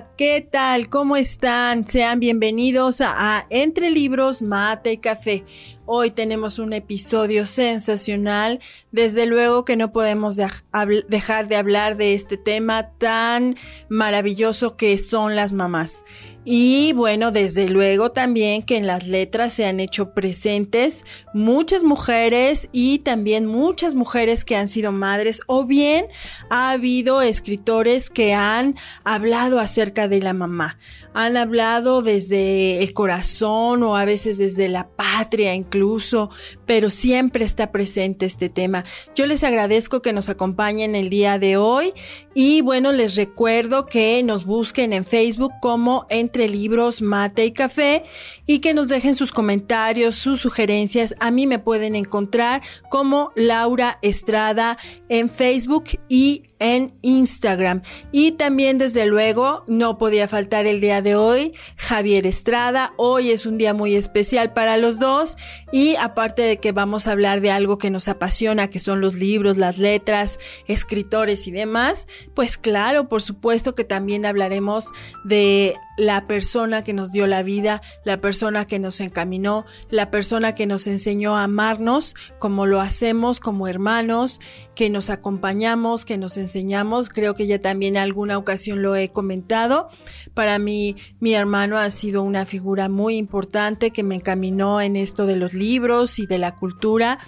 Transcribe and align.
¿Qué 0.00 0.46
tal? 0.50 0.90
¿Cómo 0.90 1.16
están? 1.16 1.86
Sean 1.86 2.20
bienvenidos 2.20 3.00
a, 3.00 3.46
Entre 3.48 3.90
Libros, 3.90 4.42
Mate 4.42 4.92
y 4.92 4.98
Café. 4.98 5.44
Hoy 5.86 6.10
tenemos 6.10 6.58
un 6.58 6.74
episodio 6.74 7.46
sensacional. 7.46 8.60
Desde 8.92 9.24
luego 9.26 9.64
que 9.64 9.76
no 9.76 9.92
podemos 9.92 10.36
dejar 10.36 11.48
de 11.48 11.56
hablar 11.56 11.96
de 11.96 12.14
este 12.14 12.36
tema 12.36 12.90
tan 12.98 13.56
maravilloso 13.88 14.76
que 14.76 14.98
son 14.98 15.34
las 15.34 15.54
mamás. 15.54 16.04
Y 16.48 16.92
bueno, 16.92 17.32
desde 17.32 17.68
luego 17.68 18.12
también 18.12 18.62
que 18.62 18.76
en 18.76 18.86
las 18.86 19.04
letras 19.04 19.52
se 19.52 19.66
han 19.66 19.80
hecho 19.80 20.14
presentes 20.14 21.02
muchas 21.34 21.82
mujeres 21.82 22.68
y 22.70 23.00
también 23.00 23.46
muchas 23.46 23.96
mujeres 23.96 24.44
que 24.44 24.54
han 24.54 24.68
sido 24.68 24.92
madres 24.92 25.40
o 25.48 25.64
bien 25.64 26.06
ha 26.48 26.70
habido 26.70 27.20
escritores 27.20 28.10
que 28.10 28.32
han 28.32 28.76
hablado 29.02 29.58
acerca 29.58 30.06
de 30.06 30.20
la 30.20 30.34
mamá. 30.34 30.78
Han 31.18 31.38
hablado 31.38 32.02
desde 32.02 32.82
el 32.82 32.92
corazón 32.92 33.82
o 33.82 33.96
a 33.96 34.04
veces 34.04 34.36
desde 34.36 34.68
la 34.68 34.90
patria 34.90 35.54
incluso, 35.54 36.28
pero 36.66 36.90
siempre 36.90 37.42
está 37.46 37.72
presente 37.72 38.26
este 38.26 38.50
tema. 38.50 38.84
Yo 39.14 39.24
les 39.24 39.42
agradezco 39.42 40.02
que 40.02 40.12
nos 40.12 40.28
acompañen 40.28 40.94
el 40.94 41.08
día 41.08 41.38
de 41.38 41.56
hoy 41.56 41.94
y 42.34 42.60
bueno, 42.60 42.92
les 42.92 43.16
recuerdo 43.16 43.86
que 43.86 44.22
nos 44.24 44.44
busquen 44.44 44.92
en 44.92 45.06
Facebook 45.06 45.52
como 45.62 46.04
Entre 46.10 46.48
libros, 46.50 47.00
mate 47.00 47.46
y 47.46 47.52
café 47.52 48.04
y 48.46 48.58
que 48.58 48.74
nos 48.74 48.88
dejen 48.88 49.14
sus 49.14 49.32
comentarios, 49.32 50.16
sus 50.16 50.42
sugerencias. 50.42 51.14
A 51.18 51.30
mí 51.30 51.46
me 51.46 51.58
pueden 51.58 51.94
encontrar 51.94 52.60
como 52.90 53.32
Laura 53.36 53.98
Estrada 54.02 54.76
en 55.08 55.30
Facebook 55.30 55.84
y 56.10 56.42
en 56.58 56.94
Instagram. 57.02 57.82
Y 58.12 58.32
también, 58.32 58.78
desde 58.78 59.06
luego, 59.06 59.64
no 59.66 59.98
podía 59.98 60.28
faltar 60.28 60.66
el 60.66 60.80
día 60.80 61.02
de 61.02 61.14
hoy, 61.14 61.54
Javier 61.76 62.26
Estrada. 62.26 62.92
Hoy 62.96 63.30
es 63.30 63.46
un 63.46 63.58
día 63.58 63.74
muy 63.74 63.94
especial 63.94 64.52
para 64.52 64.76
los 64.76 64.98
dos 64.98 65.36
y 65.72 65.96
aparte 65.96 66.42
de 66.42 66.58
que 66.58 66.72
vamos 66.72 67.06
a 67.06 67.12
hablar 67.12 67.40
de 67.40 67.50
algo 67.50 67.78
que 67.78 67.90
nos 67.90 68.08
apasiona, 68.08 68.68
que 68.68 68.78
son 68.78 69.00
los 69.00 69.14
libros, 69.14 69.56
las 69.56 69.78
letras, 69.78 70.38
escritores 70.66 71.46
y 71.46 71.50
demás, 71.50 72.08
pues 72.34 72.56
claro, 72.56 73.08
por 73.08 73.22
supuesto 73.22 73.74
que 73.74 73.84
también 73.84 74.26
hablaremos 74.26 74.88
de 75.24 75.74
la 75.96 76.26
persona 76.26 76.84
que 76.84 76.92
nos 76.92 77.10
dio 77.12 77.26
la 77.26 77.42
vida, 77.42 77.82
la 78.04 78.20
persona 78.20 78.64
que 78.64 78.78
nos 78.78 79.00
encaminó, 79.00 79.64
la 79.90 80.10
persona 80.10 80.54
que 80.54 80.66
nos 80.66 80.86
enseñó 80.86 81.36
a 81.36 81.44
amarnos 81.44 82.14
como 82.38 82.66
lo 82.66 82.80
hacemos 82.80 83.40
como 83.40 83.68
hermanos, 83.68 84.40
que 84.74 84.90
nos 84.90 85.10
acompañamos, 85.10 86.04
que 86.04 86.18
nos 86.18 86.36
enseñamos. 86.36 87.08
Creo 87.08 87.34
que 87.34 87.46
ya 87.46 87.60
también 87.60 87.96
alguna 87.96 88.38
ocasión 88.38 88.82
lo 88.82 88.94
he 88.94 89.10
comentado. 89.10 89.88
Para 90.34 90.58
mí, 90.58 90.96
mi 91.18 91.34
hermano 91.34 91.78
ha 91.78 91.90
sido 91.90 92.22
una 92.22 92.46
figura 92.46 92.88
muy 92.88 93.16
importante 93.16 93.90
que 93.90 94.02
me 94.02 94.16
encaminó 94.16 94.80
en 94.80 94.96
esto 94.96 95.26
de 95.26 95.36
los 95.36 95.54
libros 95.54 96.18
y 96.18 96.26
de 96.26 96.38
la 96.38 96.56
cultura. 96.56 97.18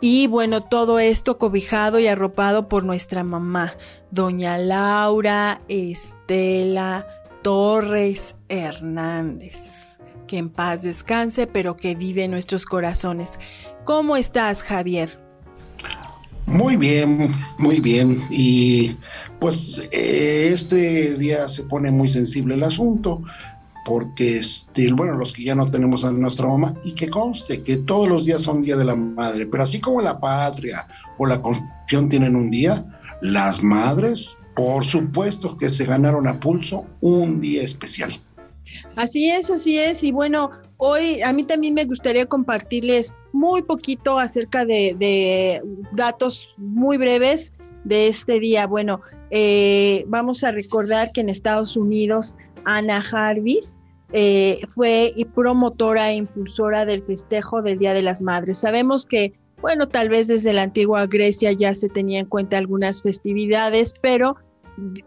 Y 0.00 0.28
bueno, 0.28 0.62
todo 0.62 0.98
esto 0.98 1.38
cobijado 1.38 1.98
y 1.98 2.06
arropado 2.06 2.68
por 2.68 2.84
nuestra 2.84 3.24
mamá, 3.24 3.74
doña 4.10 4.58
Laura 4.58 5.62
Estela 5.68 7.06
Torres 7.44 8.36
Hernández. 8.48 9.58
Que 10.26 10.38
en 10.38 10.48
paz 10.48 10.80
descanse, 10.80 11.46
pero 11.46 11.76
que 11.76 11.94
vive 11.94 12.24
en 12.24 12.30
nuestros 12.30 12.64
corazones. 12.64 13.38
¿Cómo 13.84 14.16
estás, 14.16 14.62
Javier? 14.62 15.20
Muy 16.46 16.76
bien, 16.76 17.34
muy 17.58 17.80
bien. 17.80 18.26
Y 18.30 18.96
pues 19.40 19.86
eh, 19.92 20.52
este 20.54 21.18
día 21.18 21.46
se 21.50 21.64
pone 21.64 21.90
muy 21.90 22.08
sensible 22.08 22.54
el 22.54 22.62
asunto, 22.62 23.22
porque 23.84 24.38
este, 24.38 24.90
bueno, 24.94 25.12
los 25.18 25.34
que 25.34 25.44
ya 25.44 25.54
no 25.54 25.70
tenemos 25.70 26.02
a 26.06 26.12
nuestra 26.12 26.48
mamá, 26.48 26.74
y 26.82 26.94
que 26.94 27.10
conste 27.10 27.62
que 27.62 27.76
todos 27.76 28.08
los 28.08 28.24
días 28.24 28.40
son 28.40 28.62
Día 28.62 28.76
de 28.76 28.86
la 28.86 28.96
Madre, 28.96 29.44
pero 29.44 29.64
así 29.64 29.82
como 29.82 30.00
la 30.00 30.18
patria 30.18 30.88
o 31.18 31.26
la 31.26 31.42
Constitución 31.42 32.08
tienen 32.08 32.36
un 32.36 32.50
día, 32.50 32.86
las 33.20 33.62
madres 33.62 34.38
por 34.54 34.84
supuesto 34.84 35.56
que 35.56 35.68
se 35.70 35.84
ganaron 35.84 36.26
a 36.26 36.38
pulso 36.40 36.86
un 37.00 37.40
día 37.40 37.62
especial. 37.62 38.20
Así 38.96 39.30
es, 39.30 39.50
así 39.50 39.78
es. 39.78 40.04
Y 40.04 40.12
bueno, 40.12 40.50
hoy 40.76 41.20
a 41.22 41.32
mí 41.32 41.44
también 41.44 41.74
me 41.74 41.84
gustaría 41.84 42.26
compartirles 42.26 43.12
muy 43.32 43.62
poquito 43.62 44.18
acerca 44.18 44.64
de, 44.64 45.62
datos 45.92 46.48
muy 46.56 46.96
breves 46.96 47.52
de 47.84 48.08
este 48.08 48.40
día. 48.40 48.66
Bueno, 48.66 49.00
eh, 49.30 50.04
vamos 50.08 50.44
a 50.44 50.50
recordar 50.50 51.12
que 51.12 51.20
en 51.20 51.28
Estados 51.28 51.76
Unidos 51.76 52.36
Ana 52.64 53.00
Jarvis 53.00 53.78
eh, 54.12 54.60
fue 54.74 55.12
promotora 55.34 56.10
e 56.10 56.16
impulsora 56.16 56.86
del 56.86 57.02
festejo 57.02 57.62
del 57.62 57.78
Día 57.78 57.94
de 57.94 58.02
las 58.02 58.22
Madres. 58.22 58.58
Sabemos 58.58 59.06
que 59.06 59.34
bueno, 59.64 59.88
tal 59.88 60.10
vez 60.10 60.26
desde 60.26 60.52
la 60.52 60.64
antigua 60.64 61.06
Grecia 61.06 61.50
ya 61.52 61.74
se 61.74 61.88
tenía 61.88 62.20
en 62.20 62.26
cuenta 62.26 62.58
algunas 62.58 63.00
festividades, 63.00 63.94
pero 64.02 64.36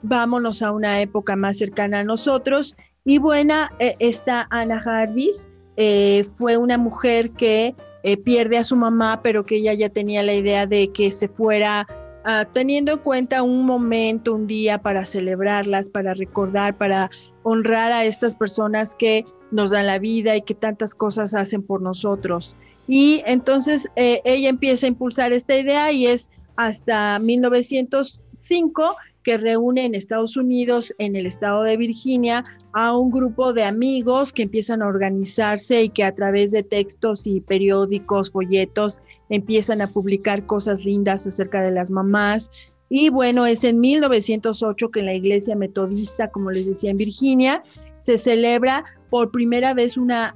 vámonos 0.01 0.61
a 0.61 0.72
una 0.72 1.01
época 1.01 1.35
más 1.35 1.57
cercana 1.57 2.00
a 2.00 2.03
nosotros. 2.03 2.75
Y 3.03 3.19
buena, 3.19 3.72
eh, 3.79 3.95
esta 4.00 4.47
Ana 4.50 4.79
Jarvis 4.81 5.50
eh, 5.78 6.25
fue 6.38 6.57
una 6.57 6.78
mujer 6.78 7.31
que 7.31 7.75
eh, 8.03 8.17
pierde 8.17 8.57
a 8.57 8.63
su 8.63 8.75
mamá, 8.75 9.22
pero 9.23 9.45
que 9.45 9.57
ella 9.57 9.73
ya 9.73 9.89
tenía 9.89 10.23
la 10.23 10.33
idea 10.33 10.66
de 10.66 10.89
que 10.89 11.11
se 11.11 11.28
fuera 11.28 11.88
ah, 12.25 12.45
teniendo 12.51 12.94
en 12.94 13.00
cuenta 13.00 13.44
un 13.44 13.66
momento, 13.66 14.35
un 14.35 14.47
día 14.47 14.81
para 14.81 15.05
celebrarlas, 15.05 15.89
para 15.89 16.13
recordar, 16.13 16.78
para 16.78 17.09
honrar 17.44 17.91
a 17.91 18.05
estas 18.05 18.35
personas 18.35 18.95
que 18.95 19.25
nos 19.51 19.72
dan 19.72 19.88
la 19.88 19.99
vida 19.99 20.35
y 20.35 20.41
que 20.41 20.53
tantas 20.53 20.94
cosas 20.94 21.34
hacen 21.34 21.63
por 21.63 21.81
nosotros. 21.81 22.57
Y 22.89 23.22
entonces 23.25 23.89
ella 23.95 24.49
empieza 24.49 24.85
a 24.85 24.89
impulsar 24.89 25.34
esta 25.34 25.57
idea 25.57 25.91
y 25.91 26.07
es 26.07 26.29
hasta 26.57 27.19
1905 27.19 28.95
que 29.27 29.38
reúne 29.38 29.83
en 29.83 29.93
Estados 29.93 30.38
Unidos, 30.38 30.95
en 30.99 31.17
el 31.17 31.25
estado 31.25 31.63
de 31.63 31.75
Virginia, 31.75 32.45
a 32.71 32.97
un 32.97 33.11
grupo 33.11 33.51
de 33.51 33.65
amigos 33.65 34.31
que 34.31 34.43
empiezan 34.43 34.81
a 34.81 34.88
organizarse 34.88 35.83
y 35.83 35.89
que 35.89 36.05
a 36.05 36.15
través 36.15 36.51
de 36.51 36.63
textos 36.63 37.27
y 37.27 37.41
periódicos, 37.41 38.31
folletos, 38.31 39.01
empiezan 39.27 39.81
a 39.81 39.91
publicar 39.91 40.45
cosas 40.45 40.85
lindas 40.85 41.27
acerca 41.27 41.61
de 41.61 41.71
las 41.71 41.91
mamás. 41.91 42.51
Y 42.87 43.09
bueno, 43.09 43.45
es 43.45 43.66
en 43.66 43.81
1908 43.81 44.91
que 44.91 45.01
en 45.01 45.07
la 45.07 45.16
iglesia 45.16 45.57
metodista, 45.57 46.29
como 46.29 46.49
les 46.49 46.66
decía 46.66 46.91
en 46.91 46.97
Virginia, 46.97 47.61
se 47.97 48.17
celebra 48.17 48.85
por 49.09 49.31
primera 49.31 49.73
vez 49.73 49.97
una 49.97 50.35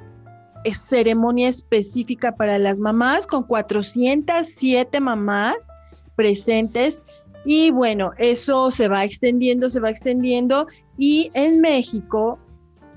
ceremonia 0.73 1.47
específica 1.47 2.35
para 2.35 2.59
las 2.59 2.81
mamás 2.81 3.25
con 3.25 3.43
407 3.43 4.99
mamás 4.99 5.55
presentes 6.17 7.05
y 7.45 7.71
bueno, 7.71 8.11
eso 8.17 8.69
se 8.71 8.87
va 8.87 9.03
extendiendo, 9.03 9.69
se 9.69 9.79
va 9.79 9.89
extendiendo 9.89 10.67
y 10.97 11.31
en 11.33 11.59
México 11.59 12.39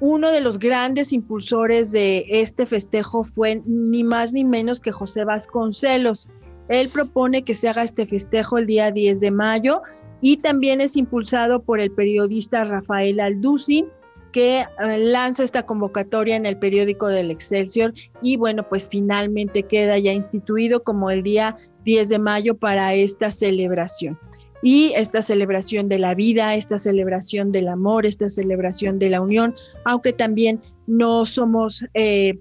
uno 0.01 0.31
de 0.31 0.41
los 0.41 0.59
grandes 0.59 1.13
impulsores 1.13 1.93
de 1.93 2.27
este 2.29 2.67
festejo 2.67 3.25
fue 3.25 3.63
ni 3.65 4.05
más 4.05 4.33
ni 4.33 4.45
menos 4.45 4.81
que 4.81 4.93
José 4.93 5.25
Vasconcelos. 5.25 6.29
Él 6.69 6.91
propone 6.91 7.43
que 7.43 7.55
se 7.55 7.69
haga 7.69 7.85
este 7.85 8.07
festejo 8.07 8.59
el 8.59 8.67
día 8.67 8.91
10 8.91 9.21
de 9.21 9.31
mayo 9.31 9.83
y 10.21 10.39
también 10.39 10.81
es 10.81 10.97
impulsado 10.97 11.63
por 11.63 11.81
el 11.81 11.91
periodista 11.91 12.65
Rafael 12.65 13.21
Alducin, 13.21 13.87
que 14.33 14.61
eh, 14.61 14.99
lanza 14.99 15.45
esta 15.45 15.65
convocatoria 15.65 16.35
en 16.37 16.45
el 16.45 16.59
periódico 16.59 17.09
del 17.09 17.31
Excelsior 17.31 17.95
y 18.21 18.37
bueno, 18.37 18.69
pues 18.69 18.89
finalmente 18.91 19.63
queda 19.63 19.99
ya 19.99 20.13
instituido 20.13 20.83
como 20.83 21.11
el 21.11 21.23
día 21.23 21.57
10 21.85 22.09
de 22.09 22.19
mayo 22.19 22.57
para 22.57 22.95
esta 22.95 23.31
celebración. 23.31 24.19
Y 24.65 24.95
esta 24.97 25.21
celebración 25.21 25.91
de 25.91 25.99
la 25.99 26.15
vida, 26.15 26.55
esta 26.55 26.79
celebración 26.79 27.53
del 27.53 27.69
amor, 27.69 28.07
esta 28.07 28.31
celebración 28.31 28.99
de 28.99 29.11
la 29.11 29.21
unión, 29.21 29.55
aunque 29.85 30.13
también 30.13 30.61
no 30.87 31.27
somos... 31.27 31.85
Eh, 31.95 32.41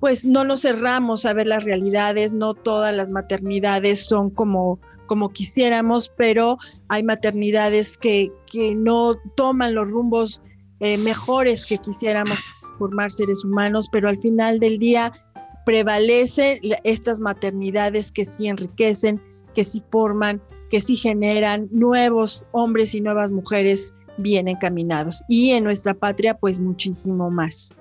pues 0.00 0.24
no 0.24 0.42
nos 0.42 0.62
cerramos 0.62 1.24
a 1.24 1.32
ver 1.32 1.46
las 1.46 1.62
realidades, 1.62 2.34
no 2.34 2.54
todas 2.54 2.92
las 2.92 3.12
maternidades 3.12 4.04
son 4.04 4.30
como 4.30 4.80
como 5.06 5.30
quisiéramos, 5.30 6.10
pero 6.16 6.58
hay 6.88 7.02
maternidades 7.02 7.98
que, 7.98 8.32
que 8.50 8.74
no 8.74 9.14
toman 9.36 9.74
los 9.74 9.88
rumbos 9.88 10.40
eh, 10.80 10.96
mejores 10.96 11.66
que 11.66 11.78
quisiéramos 11.78 12.40
formar 12.78 13.12
seres 13.12 13.44
humanos, 13.44 13.88
pero 13.92 14.08
al 14.08 14.18
final 14.18 14.58
del 14.58 14.78
día 14.78 15.12
prevalece 15.64 16.60
estas 16.82 17.20
maternidades 17.20 18.10
que 18.10 18.24
sí 18.24 18.48
enriquecen, 18.48 19.20
que 19.54 19.64
sí 19.64 19.82
forman, 19.90 20.42
que 20.72 20.80
sí 20.80 20.96
generan 20.96 21.68
nuevos 21.70 22.46
hombres 22.52 22.94
y 22.94 23.02
nuevas 23.02 23.30
mujeres 23.30 23.92
bien 24.16 24.48
encaminados. 24.48 25.22
Y 25.28 25.50
en 25.50 25.64
nuestra 25.64 25.92
patria, 25.92 26.32
pues 26.32 26.58
muchísimo 26.58 27.30
más. 27.30 27.74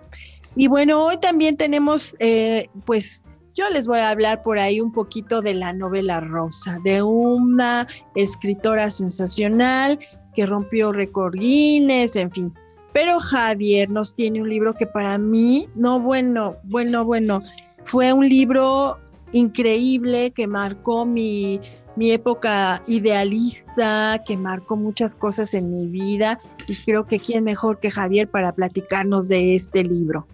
Y 0.57 0.67
bueno, 0.67 1.05
hoy 1.05 1.17
también 1.21 1.55
tenemos, 1.55 2.17
eh, 2.19 2.67
pues, 2.85 3.23
yo 3.55 3.69
les 3.69 3.87
voy 3.87 3.99
a 3.99 4.09
hablar 4.09 4.43
por 4.43 4.59
ahí 4.59 4.81
un 4.81 4.91
poquito 4.91 5.41
de 5.41 5.53
la 5.53 5.71
novela 5.71 6.19
rosa, 6.19 6.79
de 6.83 7.01
una 7.01 7.87
escritora 8.15 8.89
sensacional 8.91 9.97
que 10.35 10.45
rompió 10.45 10.91
récord 10.91 11.35
en 11.39 12.31
fin. 12.31 12.53
Pero 12.91 13.21
Javier 13.21 13.89
nos 13.89 14.13
tiene 14.15 14.41
un 14.41 14.49
libro 14.49 14.73
que 14.73 14.85
para 14.85 15.17
mí, 15.17 15.69
no 15.75 15.97
bueno, 16.01 16.57
bueno, 16.63 17.05
bueno, 17.05 17.41
fue 17.85 18.11
un 18.11 18.27
libro 18.27 18.97
increíble 19.31 20.31
que 20.31 20.45
marcó 20.45 21.05
mi, 21.05 21.61
mi 21.95 22.11
época 22.11 22.83
idealista, 22.87 24.21
que 24.25 24.37
marcó 24.37 24.75
muchas 24.75 25.15
cosas 25.15 25.53
en 25.53 25.75
mi 25.75 25.87
vida 25.87 26.39
y 26.67 26.75
creo 26.83 27.05
que 27.05 27.19
quién 27.19 27.43
mejor 27.43 27.79
que 27.79 27.91
Javier 27.91 28.29
para 28.29 28.53
platicarnos 28.53 29.27
de 29.27 29.55
este 29.55 29.83
libro. 29.83 30.27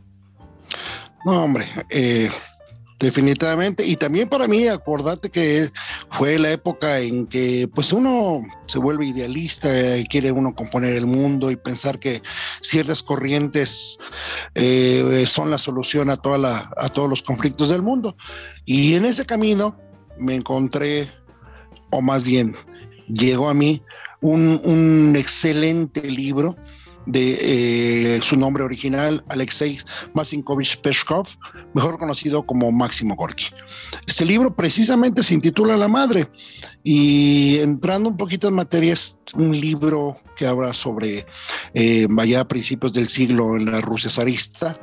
No, 1.25 1.44
hombre, 1.44 1.65
eh, 1.89 2.30
definitivamente. 3.00 3.86
Y 3.86 3.95
también 3.95 4.30
para 4.30 4.48
mí, 4.48 4.68
acordate 4.68 5.30
que 5.30 5.71
fue 6.12 6.38
la 6.39 6.51
época 6.51 7.00
en 7.00 7.27
que 7.27 7.69
pues 7.74 7.94
uno 7.94 8.44
se 8.65 8.80
vuelve 8.80 9.07
idealista 9.07 9.98
y 9.98 10.06
quiere 10.07 10.31
uno 10.31 10.56
componer 10.56 10.95
el 10.95 11.06
mundo 11.06 11.51
y 11.51 11.56
pensar 11.56 12.00
que 12.00 12.21
ciertas 12.62 13.04
corrientes 13.04 13.98
eh, 14.56 15.25
son 15.27 15.51
la 15.51 15.59
solución 15.59 16.09
a, 16.09 16.18
toda 16.18 16.38
la, 16.38 16.71
a 16.77 16.89
todos 16.89 17.09
los 17.09 17.21
conflictos 17.21 17.69
del 17.69 17.81
mundo. 17.81 18.15
Y 18.65 18.95
en 18.95 19.06
ese 19.06 19.25
camino 19.25 19.77
me 20.18 20.36
encontré, 20.36 21.09
o 21.89 22.01
más 22.01 22.24
bien, 22.24 22.56
llegó 23.07 23.50
a 23.50 23.54
mí 23.54 23.81
un, 24.22 24.60
un 24.63 25.16
excelente 25.16 26.01
libro 26.01 26.56
de 27.07 28.18
eh, 28.18 28.22
su 28.22 28.36
nombre 28.36 28.63
original, 28.63 29.24
Alexei 29.30 29.80
Masinkovich 30.13 30.78
Peshkov, 30.81 31.28
mejor 31.74 31.98
conocido 31.98 32.45
como 32.45 32.72
Máximo 32.72 33.16
Gorky. 33.16 33.45
Este 34.06 34.25
libro 34.25 34.54
precisamente 34.54 35.24
se 35.24 35.34
intitula 35.34 35.78
La 35.78 35.88
Madre 35.88 36.28
y 36.84 37.57
entrando 37.60 38.10
un 38.10 38.18
poquito 38.18 38.50
en 38.50 38.56
materia 38.56 38.94
es 38.94 39.18
un 39.33 39.57
libro 39.57 40.19
que 40.36 40.45
habla 40.45 40.74
sobre, 40.74 41.25
eh, 41.74 42.07
a 42.38 42.48
principios 42.48 42.94
del 42.94 43.10
siglo 43.10 43.56
en 43.56 43.72
la 43.72 43.81
Rusia 43.81 44.10
zarista, 44.10 44.78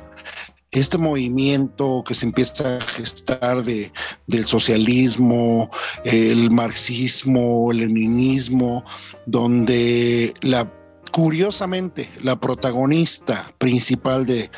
este 0.79 0.97
movimiento 0.97 2.03
que 2.05 2.15
se 2.15 2.25
empieza 2.25 2.77
a 2.77 2.81
gestar 2.81 3.63
de, 3.63 3.91
del 4.27 4.45
socialismo, 4.45 5.69
el 6.03 6.51
marxismo, 6.51 7.71
el 7.71 7.77
leninismo, 7.79 8.83
donde 9.25 10.33
la 10.41 10.71
curiosamente, 11.11 12.09
la 12.21 12.35
protagonista 12.35 13.53
principal 13.57 14.25
de, 14.25 14.49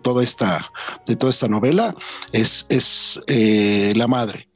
toda, 0.00 0.22
esta, 0.22 0.70
de 1.06 1.16
toda 1.16 1.30
esta 1.30 1.48
novela 1.48 1.96
es, 2.30 2.66
es 2.68 3.20
eh, 3.26 3.92
la 3.96 4.06
madre. 4.06 4.48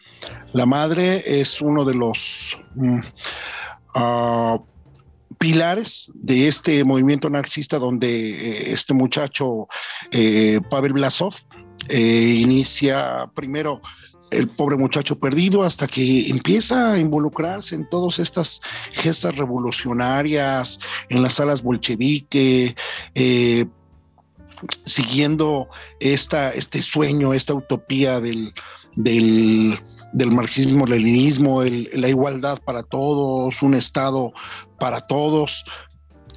La 0.52 0.66
madre 0.66 1.22
es 1.26 1.60
uno 1.60 1.84
de 1.84 1.96
los 1.96 2.56
mm, 2.76 3.00
ah, 3.96 4.58
pilares 5.38 6.10
de 6.14 6.48
este 6.48 6.84
movimiento 6.84 7.30
narcisista 7.30 7.78
donde 7.78 8.08
eh, 8.30 8.72
este 8.72 8.94
muchacho, 8.94 9.68
eh, 10.10 10.60
Pavel 10.70 10.92
Blasov, 10.92 11.34
inicia 11.90 13.30
primero 13.34 13.80
el 14.30 14.48
pobre 14.48 14.76
muchacho 14.76 15.18
perdido 15.18 15.62
hasta 15.62 15.86
que 15.86 16.28
empieza 16.28 16.92
a 16.92 16.98
involucrarse 16.98 17.74
en 17.74 17.88
todas 17.88 18.18
estas 18.18 18.60
gestas 18.92 19.36
revolucionarias, 19.36 20.80
en 21.08 21.22
las 21.22 21.34
salas 21.34 21.62
bolchevique, 21.62 22.76
eh, 23.14 23.66
siguiendo 24.84 25.68
esta, 26.00 26.50
este 26.50 26.82
sueño, 26.82 27.32
esta 27.32 27.54
utopía 27.54 28.20
del, 28.20 28.52
marxismo-leninismo, 30.12 31.62
la 31.62 32.08
igualdad 32.08 32.58
para 32.64 32.82
todos, 32.82 33.62
un 33.62 33.74
Estado 33.74 34.32
para 34.78 35.00
todos, 35.06 35.64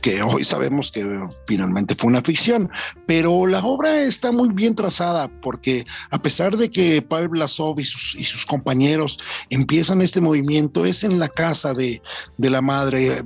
que 0.01 0.21
hoy 0.24 0.44
sabemos 0.44 0.92
que 0.92 1.06
finalmente 1.48 1.95
fue 1.95 2.09
una 2.09 2.21
ficción, 2.21 2.69
pero 3.06 3.45
la 3.45 3.63
obra 3.63 4.01
está 4.01 4.31
muy 4.31 4.50
bien 4.50 4.75
trazada 4.75 5.30
porque 5.42 5.86
a 6.09 6.21
pesar 6.21 6.57
de 6.57 6.69
que 6.69 7.01
Pavel 7.01 7.30
Blasov 7.30 7.80
y 7.80 7.86
sus, 7.86 8.45
compañeros 8.45 9.19
empiezan 9.50 10.01
este 10.01 10.19
movimiento, 10.19 10.86
es 10.86 11.03
en 11.03 11.19
la 11.19 11.30
casa 11.30 11.74
de, 11.74 12.01
la 12.38 12.62
madre 12.62 13.24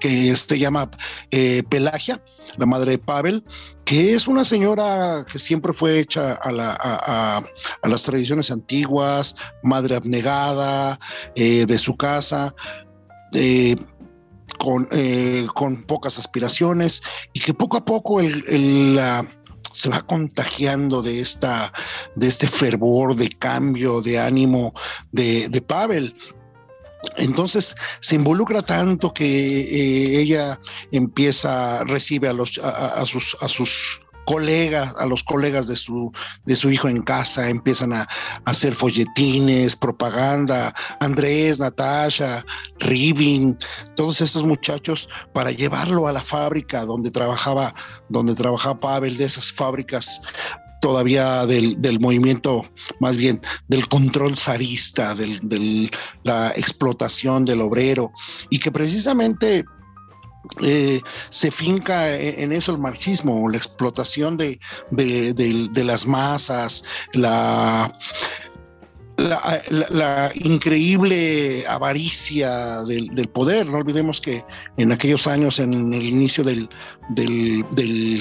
que 0.00 0.36
se 0.36 0.58
llama 0.58 0.90
eh, 1.30 1.62
Pelagia, 1.68 2.20
la 2.56 2.66
madre 2.66 2.92
de 2.92 2.98
Pavel, 2.98 3.44
que 3.84 4.14
es 4.14 4.28
una 4.28 4.44
señora 4.44 5.24
que 5.30 5.38
siempre 5.38 5.72
fue 5.72 6.00
hecha 6.00 6.38
a, 6.42 7.42
las 7.82 8.02
tradiciones 8.02 8.50
antiguas, 8.50 9.36
madre 9.62 9.96
abnegada 9.96 10.98
eh, 11.34 11.64
de 11.66 11.78
su 11.78 11.96
casa. 11.96 12.54
Eh, 13.34 13.76
con, 14.58 14.88
eh, 14.92 15.46
con 15.54 15.82
pocas 15.84 16.18
aspiraciones 16.18 17.02
y 17.32 17.40
que 17.40 17.54
poco 17.54 17.76
a 17.76 17.84
poco 17.84 18.20
el, 18.20 19.00
se 19.72 19.88
va 19.88 20.02
contagiando 20.02 21.02
de, 21.02 21.20
esta, 21.20 21.72
de 22.14 22.28
este 22.28 22.46
fervor 22.46 23.16
de 23.16 23.30
cambio, 23.30 24.02
de 24.02 24.18
ánimo 24.18 24.74
de, 25.12 25.48
de 25.48 25.60
Pavel. 25.60 26.14
Entonces 27.16 27.76
se 28.00 28.16
involucra 28.16 28.62
tanto 28.62 29.14
que 29.14 29.24
eh, 29.24 30.20
ella 30.20 30.60
empieza, 30.90 31.84
recibe 31.84 32.28
a, 32.28 32.32
los, 32.32 32.58
a, 32.58 33.04
sus, 33.06 33.36
a 33.40 33.48
sus 33.48 34.00
colegas, 34.28 34.94
a 34.98 35.06
los 35.06 35.24
colegas 35.24 35.66
de 35.68 35.74
su, 35.74 36.12
de 36.44 36.54
su 36.54 36.70
hijo 36.70 36.86
en 36.86 37.00
casa, 37.00 37.48
empiezan 37.48 37.94
a, 37.94 38.06
hacer 38.44 38.74
folletines, 38.74 39.74
propaganda, 39.74 40.74
Andrés, 41.00 41.58
Natasha, 41.58 42.44
Rivin, 42.78 43.56
todos 43.96 44.20
estos 44.20 44.44
muchachos 44.44 45.08
para 45.32 45.50
llevarlo 45.50 46.08
a 46.08 46.12
la 46.12 46.20
fábrica 46.20 46.84
donde 46.84 47.10
trabajaba, 47.10 47.74
donde 48.10 48.34
trabajaba 48.34 48.78
Pavel, 48.78 49.16
de 49.16 49.24
esas 49.24 49.50
fábricas 49.50 50.20
todavía 50.82 51.46
del, 51.46 51.98
movimiento, 51.98 52.68
más 53.00 53.16
bien 53.16 53.40
del 53.68 53.88
control 53.88 54.36
zarista, 54.36 55.14
de 55.14 55.90
la 56.24 56.50
explotación 56.50 57.46
del 57.46 57.62
obrero, 57.62 58.12
y 58.50 58.58
que 58.58 58.70
precisamente 58.70 59.64
eh, 60.62 61.00
se 61.30 61.50
finca 61.50 62.10
e-, 62.10 62.42
en 62.42 62.52
eso 62.52 62.72
el 62.72 62.78
marxismo, 62.78 63.48
la 63.48 63.56
explotación 63.56 64.36
de, 64.36 64.58
las 65.74 66.06
masas, 66.06 66.84
la, 67.12 67.92
la, 69.18 70.30
increíble 70.34 71.64
avaricia 71.66 72.82
del, 72.84 73.28
poder. 73.28 73.66
No 73.66 73.78
olvidemos 73.78 74.20
que 74.20 74.44
en 74.76 74.92
aquellos 74.92 75.26
años, 75.26 75.58
en 75.58 75.92
el 75.92 76.04
inicio 76.04 76.44
del, 76.44 76.68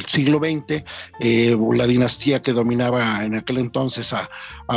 siglo 0.07 0.39
XX, 0.39 0.84
eh, 1.19 1.57
la 1.74 1.86
dinastía 1.86 2.41
que 2.41 2.53
dominaba 2.53 3.24
en 3.24 3.36
aquel 3.36 3.60
entonces 3.60 4.13
a, 4.13 4.29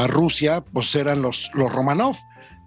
Rusia, 0.09 0.63
pues 0.73 0.95
eran 0.95 1.23
los, 1.23 1.51
los 1.55 1.73
Romanov, 1.73 2.17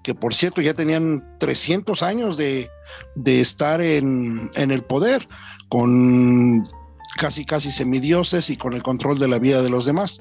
que 0.03 0.13
por 0.13 0.35
cierto 0.35 0.61
ya 0.61 0.73
tenían 0.73 1.23
300 1.39 2.03
años 2.03 2.37
de, 2.37 2.69
de 3.15 3.39
estar 3.39 3.81
en, 3.81 4.51
el 4.55 4.83
poder, 4.83 5.27
con 5.69 6.69
casi 7.17 7.45
casi 7.45 7.71
semidioses 7.71 8.49
y 8.49 8.57
con 8.57 8.73
el 8.73 8.83
control 8.83 9.17
de 9.17 9.29
la 9.29 9.39
vida 9.39 9.61
de 9.61 9.69
los 9.69 9.85
demás. 9.85 10.19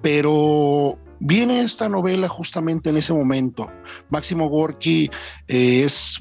Pero 0.00 0.98
viene 1.18 1.60
esta 1.60 1.88
novela 1.88 2.28
justamente 2.28 2.90
en 2.90 2.98
ese 2.98 3.12
momento. 3.12 3.70
Máximo 4.10 4.48
Gorky 4.48 5.10
eh, 5.48 5.82
es 5.84 6.20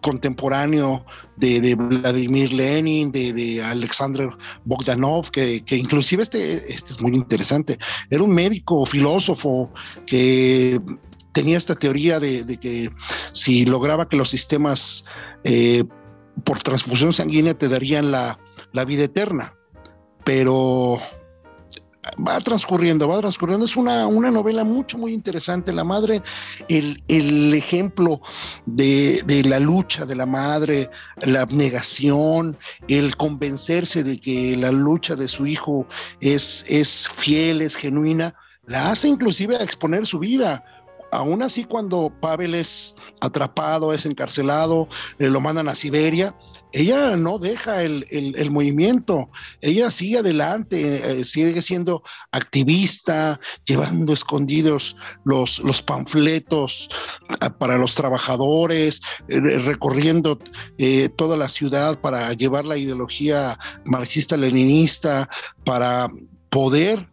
contemporáneo 0.00 1.04
de, 1.36 1.74
Vladimir 1.74 2.52
Lenin, 2.52 3.10
de, 3.12 3.62
Alexander 3.62 4.28
Bogdanov, 4.64 5.30
que, 5.30 5.64
que, 5.64 5.76
inclusive 5.76 6.22
este, 6.22 6.72
este 6.72 6.92
es 6.92 7.00
muy 7.00 7.12
interesante, 7.12 7.78
era 8.10 8.22
un 8.22 8.30
médico, 8.30 8.86
filósofo, 8.86 9.70
que 10.06 10.80
tenía 11.34 11.58
esta 11.58 11.74
teoría 11.74 12.18
de, 12.20 12.58
que 12.58 12.90
si 13.32 13.66
lograba 13.66 14.08
que 14.08 14.16
los 14.16 14.30
sistemas 14.30 15.04
eh, 15.42 15.84
por 16.44 16.62
transfusión 16.62 17.12
sanguínea 17.12 17.54
te 17.54 17.68
darían 17.68 18.10
la, 18.10 18.38
vida 18.86 19.04
eterna, 19.04 19.54
pero 20.24 21.00
va 22.26 22.40
transcurriendo, 22.40 23.08
va 23.08 23.20
transcurriendo. 23.20 23.66
Es 23.66 23.76
una, 23.76 24.06
una 24.06 24.30
novela 24.30 24.64
mucho, 24.64 24.96
muy 24.96 25.12
interesante. 25.12 25.72
La 25.72 25.84
madre, 25.84 26.22
el, 26.68 27.02
el 27.08 27.52
ejemplo 27.54 28.20
de, 28.66 29.22
de, 29.26 29.42
la 29.42 29.58
lucha 29.58 30.06
de 30.06 30.16
la 30.16 30.26
madre, 30.26 30.88
la 31.16 31.42
abnegación, 31.42 32.56
el 32.88 33.16
convencerse 33.16 34.04
de 34.04 34.20
que 34.20 34.56
la 34.56 34.70
lucha 34.70 35.16
de 35.16 35.28
su 35.28 35.46
hijo 35.46 35.86
es, 36.20 36.64
es 36.68 37.08
fiel, 37.18 37.60
es 37.60 37.74
genuina, 37.74 38.34
la 38.66 38.90
hace 38.90 39.08
inclusive 39.08 39.56
a 39.56 39.62
exponer 39.62 40.06
su 40.06 40.18
vida. 40.18 40.64
Aún 41.14 41.42
así, 41.42 41.62
cuando 41.62 42.12
Pavel 42.20 42.56
es 42.56 42.96
atrapado, 43.20 43.92
es 43.92 44.04
encarcelado, 44.04 44.88
eh, 45.20 45.28
lo 45.28 45.40
mandan 45.40 45.68
a 45.68 45.76
Siberia, 45.76 46.36
ella 46.72 47.16
no 47.16 47.38
deja 47.38 47.84
el, 47.84 48.50
movimiento, 48.50 49.30
ella 49.60 49.92
sigue 49.92 50.18
adelante, 50.18 51.20
eh, 51.20 51.24
sigue 51.24 51.62
siendo 51.62 52.02
activista, 52.32 53.38
llevando 53.64 54.12
escondidos 54.12 54.96
los, 55.24 55.60
los 55.60 55.82
panfletos 55.82 56.88
ah, 57.40 57.48
para 57.58 57.78
los 57.78 57.94
trabajadores, 57.94 59.00
eh, 59.28 59.38
recorriendo 59.38 60.40
toda 61.14 61.36
la 61.36 61.48
ciudad 61.48 62.00
para 62.00 62.32
llevar 62.32 62.64
la 62.64 62.76
ideología 62.76 63.56
marxista-leninista, 63.84 65.28
para 65.64 66.10
poder 66.50 67.08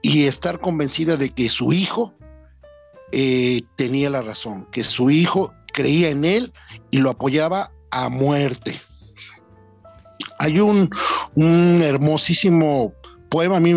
y 0.00 0.24
estar 0.24 0.60
convencida 0.60 1.18
de 1.18 1.28
que 1.28 1.50
su 1.50 1.74
hijo 1.74 2.14
tenía 3.76 4.10
la 4.10 4.22
razón, 4.22 4.66
que 4.72 4.84
su 4.84 5.10
hijo 5.10 5.52
creía 5.72 6.10
en 6.10 6.24
él 6.24 6.52
y 6.90 6.98
lo 6.98 7.10
apoyaba 7.10 7.72
a 7.90 8.08
muerte. 8.08 8.80
Hay 10.38 10.58
un, 10.58 10.90
hermosísimo 11.82 12.92
poema, 13.28 13.56
a 13.56 13.60
mí, 13.60 13.72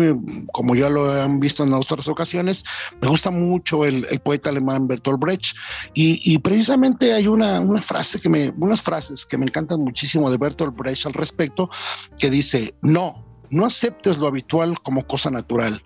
como 0.52 0.74
ya 0.74 0.90
lo 0.90 1.10
han 1.10 1.40
visto 1.40 1.64
en 1.64 1.72
otras 1.72 2.08
ocasiones, 2.08 2.64
me 3.00 3.08
gusta 3.08 3.30
mucho 3.30 3.84
el, 3.84 4.04
poeta 4.20 4.50
alemán 4.50 4.86
Bertolt 4.86 5.20
Brecht, 5.20 5.56
y, 5.94 6.38
precisamente 6.38 7.12
hay 7.12 7.26
una, 7.26 7.62
frase 7.80 8.20
que 8.20 8.28
me, 8.28 8.52
unas 8.58 8.82
frases 8.82 9.24
que 9.24 9.38
me 9.38 9.46
encantan 9.46 9.80
muchísimo 9.80 10.30
de 10.30 10.38
Bertolt 10.38 10.76
Brecht 10.76 11.06
al 11.06 11.14
respecto, 11.14 11.70
que 12.18 12.30
dice, 12.30 12.74
no, 12.82 13.24
no 13.50 13.64
aceptes 13.64 14.18
lo 14.18 14.26
habitual 14.26 14.78
como 14.82 15.06
cosa 15.06 15.30
natural, 15.30 15.82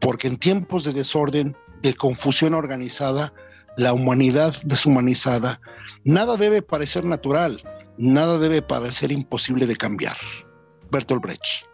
porque 0.00 0.28
en 0.28 0.38
tiempos 0.38 0.84
de 0.84 0.92
desorden, 0.92 1.56
confusión 1.94 2.54
organizada, 2.54 3.32
la 3.76 3.92
humanidad 3.92 4.54
deshumanizada, 4.64 5.60
nada 6.04 6.36
debe 6.36 6.62
parecer 6.62 7.04
natural, 7.04 7.62
nada 7.98 8.38
debe 8.38 8.62
parecer 8.62 9.12
imposible 9.12 9.66
de 9.66 9.76
cambiar. 9.76 10.16
Bertolt 10.90 11.22
Brecht. 11.22 11.66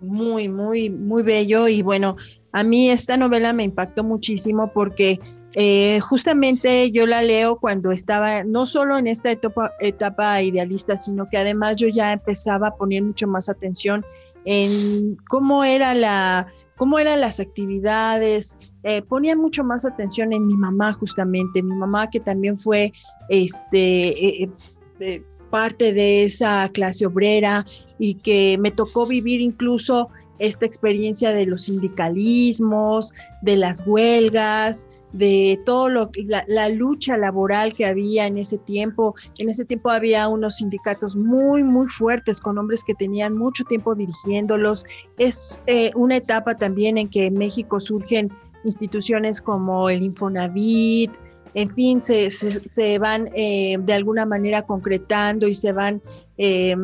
Muy, 0.00 0.48
muy, 0.48 0.90
muy 0.90 1.22
bello 1.22 1.68
y 1.68 1.82
bueno, 1.82 2.16
a 2.52 2.64
mí 2.64 2.90
esta 2.90 3.16
novela 3.16 3.52
me 3.52 3.64
impactó 3.64 4.02
muchísimo 4.02 4.72
porque 4.72 5.20
eh, 5.54 5.98
justamente 6.00 6.90
yo 6.92 7.06
la 7.06 7.22
leo 7.22 7.56
cuando 7.56 7.90
estaba 7.90 8.44
no 8.44 8.66
solo 8.66 8.98
en 8.98 9.06
esta 9.06 9.30
etapa, 9.30 9.72
etapa 9.80 10.40
idealista, 10.42 10.96
sino 10.96 11.28
que 11.28 11.38
además 11.38 11.76
yo 11.76 11.88
ya 11.88 12.12
empezaba 12.12 12.68
a 12.68 12.76
poner 12.76 13.02
mucho 13.02 13.26
más 13.26 13.48
atención 13.48 14.04
en 14.44 15.16
cómo 15.28 15.64
era 15.64 15.94
la, 15.94 16.46
cómo 16.76 16.98
eran 16.98 17.20
las 17.20 17.40
actividades, 17.40 18.56
eh, 18.82 19.02
ponía 19.02 19.36
mucho 19.36 19.62
más 19.62 19.84
atención 19.84 20.32
en 20.32 20.46
mi 20.46 20.56
mamá 20.56 20.92
justamente, 20.94 21.62
mi 21.62 21.74
mamá 21.74 22.08
que 22.08 22.20
también 22.20 22.58
fue 22.58 22.92
este, 23.28 24.42
eh, 24.44 24.50
eh, 25.00 25.22
parte 25.50 25.92
de 25.92 26.24
esa 26.24 26.68
clase 26.72 27.06
obrera 27.06 27.66
y 27.98 28.14
que 28.14 28.56
me 28.58 28.70
tocó 28.70 29.06
vivir 29.06 29.40
incluso 29.40 30.08
esta 30.38 30.64
experiencia 30.64 31.32
de 31.32 31.44
los 31.44 31.64
sindicalismos, 31.64 33.12
de 33.42 33.58
las 33.58 33.82
huelgas, 33.86 34.88
de 35.12 35.60
todo 35.66 35.90
lo 35.90 36.10
la, 36.24 36.44
la 36.48 36.70
lucha 36.70 37.18
laboral 37.18 37.74
que 37.74 37.84
había 37.84 38.26
en 38.26 38.38
ese 38.38 38.56
tiempo. 38.56 39.14
En 39.36 39.50
ese 39.50 39.66
tiempo 39.66 39.90
había 39.90 40.26
unos 40.28 40.56
sindicatos 40.56 41.14
muy, 41.14 41.62
muy 41.62 41.88
fuertes 41.88 42.40
con 42.40 42.56
hombres 42.56 42.82
que 42.84 42.94
tenían 42.94 43.36
mucho 43.36 43.64
tiempo 43.64 43.94
dirigiéndolos. 43.94 44.86
Es 45.18 45.60
una 45.94 46.16
etapa 46.16 46.56
también 46.56 46.96
en 46.96 47.10
que 47.10 47.26
en 47.26 47.34
México 47.34 47.78
surgen 47.78 48.30
instituciones 48.64 49.40
como 49.40 49.88
el 49.88 50.02
Infonavit, 50.02 51.10
en 51.54 51.70
fin, 51.70 52.00
se, 52.00 52.30
se, 52.30 52.98
van 52.98 53.28
eh, 53.34 53.76
de 53.80 53.92
alguna 53.92 54.24
manera 54.24 54.62
concretando 54.62 55.48
y 55.48 55.54
se 55.54 55.72
van 55.72 56.00
eh, 56.38 56.76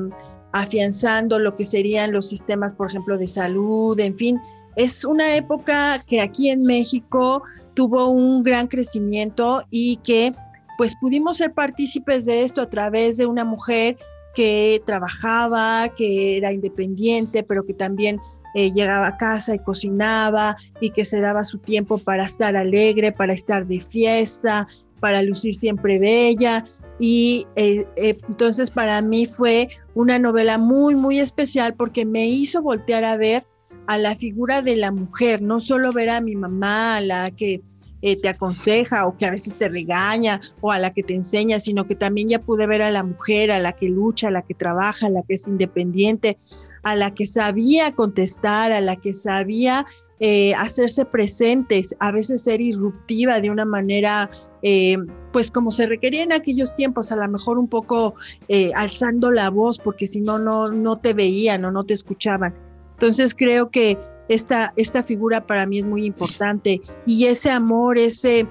afianzando 0.53 1.39
lo 1.39 1.55
que 1.55 1.65
serían 1.65 2.13
los 2.13 2.29
sistemas, 2.29 2.75
por 2.75 2.89
ejemplo, 2.89 3.17
de 3.17 3.29
salud, 3.29 3.99
en 4.01 4.17
fin. 4.17 4.41
Es 4.75 5.05
una 5.05 5.37
época 5.37 6.05
que 6.07 6.21
aquí 6.21 6.51
en 6.51 6.63
México 6.63 7.43
tuvo 7.75 8.09
un 8.09 8.43
gran 8.43 8.67
crecimiento 8.67 9.63
y 9.71 9.97
que 9.99 10.35
pues 10.79 10.95
pudimos 11.01 11.39
ser 11.39 11.53
partícipes 11.53 12.27
de 12.27 12.43
esto 12.43 12.61
a 12.61 12.69
través 12.69 13.17
de 13.17 13.27
una 13.27 13.45
mujer 13.45 13.97
que 14.35 14.83
trabajaba, 14.85 15.89
que 15.97 16.37
era 16.37 16.53
independiente, 16.53 17.43
pero 17.43 17.65
que 17.65 17.73
también 17.73 18.21
eh, 18.59 18.73
llegaba 18.73 19.09
a 19.09 19.17
casa 19.19 19.55
y 19.55 19.59
cocinaba 19.59 20.57
y 20.81 20.89
que 20.89 21.05
se 21.05 21.21
daba 21.21 21.45
su 21.45 21.59
tiempo 21.59 21.99
para 21.99 22.25
estar 22.25 22.57
alegre, 22.57 23.13
para 23.13 23.35
estar 23.35 23.67
de 23.67 23.83
fiesta, 23.83 24.67
para 24.99 25.23
lucir 25.23 25.55
siempre 25.55 25.99
bella. 25.99 26.65
Y 26.99 27.47
eh, 27.57 27.85
eh, 27.97 28.19
entonces 28.27 28.71
para 28.71 29.03
mí 29.03 29.27
fue 29.27 29.69
una 29.93 30.19
novela 30.19 30.57
muy, 30.57 30.95
muy 30.95 31.19
especial 31.19 31.75
porque 31.75 32.07
me 32.07 32.29
hizo 32.29 32.63
voltear 32.63 33.05
a 33.05 33.19
ver 33.19 33.45
a 33.89 33.99
la 33.99 34.17
figura 34.17 34.63
de 34.63 34.77
la 34.77 34.91
mujer, 34.91 35.43
no 35.43 35.61
solo 35.61 35.93
ver 35.93 36.09
a 36.09 36.23
mi 36.23 36.35
mamá, 36.35 36.97
a 36.97 37.01
la 37.03 37.31
que 37.31 37.61
te 38.01 38.29
aconseja 38.29 39.05
o 39.07 39.17
que 39.17 39.27
a 39.27 39.33
veces 39.33 39.57
te 39.59 39.69
regaña 39.69 40.41
o 40.61 40.71
a 40.71 40.79
la 40.79 40.91
que 40.91 41.03
te 41.03 41.15
enseña, 41.15 41.59
sino 41.59 41.87
que 41.89 41.97
también 41.97 42.29
ya 42.29 42.39
pude 42.39 42.67
ver 42.67 42.81
a 42.81 42.91
la 42.91 43.03
mujer, 43.03 43.51
a 43.51 43.59
la 43.59 43.73
que 43.73 43.89
lucha, 43.89 44.29
a 44.29 44.31
la 44.31 44.43
que 44.43 44.55
trabaja, 44.55 45.09
a 45.09 45.11
la 45.11 45.23
que 45.25 45.35
es 45.35 45.49
independiente, 45.49 46.39
a 46.87 46.95
la 46.95 47.13
que 47.13 47.27
sabía 47.27 47.91
contestar, 47.97 48.71
a 48.71 48.81
la 48.81 48.95
que 48.95 49.13
sabía 49.13 49.85
eh, 50.21 50.55
hacerse 50.55 51.05
presentes, 51.05 51.97
a 51.99 52.13
veces 52.13 52.45
ser 52.45 52.61
irruptiva 52.61 53.41
de 53.41 53.51
una 53.51 53.65
manera, 53.65 54.31
eh, 54.63 54.97
pues 55.33 55.51
como 55.51 55.73
se 55.73 55.87
requería 55.87 56.23
en 56.23 56.33
aquellos 56.33 56.77
tiempos, 56.77 57.11
a 57.11 57.17
lo 57.17 57.29
mejor 57.29 57.59
un 57.59 57.67
poco 57.67 58.15
eh, 58.47 58.71
alzando 58.77 59.33
la 59.33 59.51
voz, 59.51 59.81
porque 59.81 60.07
si 60.07 60.21
no, 60.21 60.39
no, 60.39 60.99
te 60.99 61.13
veían 61.13 61.65
o 61.65 61.73
no 61.73 61.83
te 61.83 61.95
escuchaban. 61.95 62.55
Entonces 62.93 63.35
creo 63.35 63.69
que 63.69 63.99
esta, 64.29 64.73
esta 64.77 65.03
figura 65.03 65.45
para 65.45 65.67
mí 65.67 65.81
es 65.81 65.85
muy 65.85 66.05
importante 66.05 66.81
y 67.05 67.25
ese 67.27 67.51
amor, 67.51 67.99
ese 67.99 68.47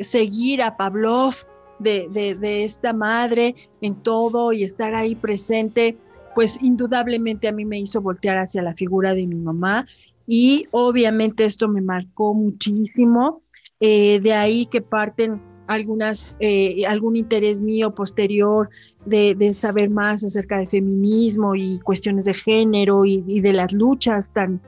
seguir 0.00 0.60
a 0.62 0.76
Pavlov 0.76 1.36
de, 1.78 2.08
de 2.10 2.64
esta 2.64 2.92
madre 2.92 3.54
en 3.80 3.94
todo 3.94 4.52
y 4.52 4.64
estar 4.64 4.96
ahí 4.96 5.14
presente, 5.14 5.96
pues 6.34 6.58
indudablemente 6.62 7.48
a 7.48 7.52
mí 7.52 7.64
me 7.64 7.80
hizo 7.80 8.00
voltear 8.00 8.38
hacia 8.38 8.62
la 8.62 8.74
figura 8.74 9.14
de 9.14 9.26
mi 9.26 9.36
mamá 9.36 9.86
y 10.26 10.66
obviamente 10.70 11.44
esto 11.44 11.68
me 11.68 11.80
marcó 11.80 12.34
muchísimo. 12.34 13.42
Eh, 13.80 14.20
de 14.20 14.32
ahí 14.32 14.66
que 14.66 14.80
parten 14.80 15.40
algunas, 15.66 16.36
eh, 16.40 16.84
algún 16.86 17.16
interés 17.16 17.60
mío 17.62 17.94
posterior 17.94 18.70
de, 19.06 19.52
saber 19.54 19.90
más 19.90 20.22
acerca 20.24 20.58
de 20.58 20.66
feminismo 20.66 21.54
y 21.54 21.80
cuestiones 21.80 22.26
de 22.26 22.34
género 22.34 23.04
y, 23.04 23.40
de 23.40 23.52
las 23.52 23.72
luchas 23.72 24.32
tan 24.32 24.60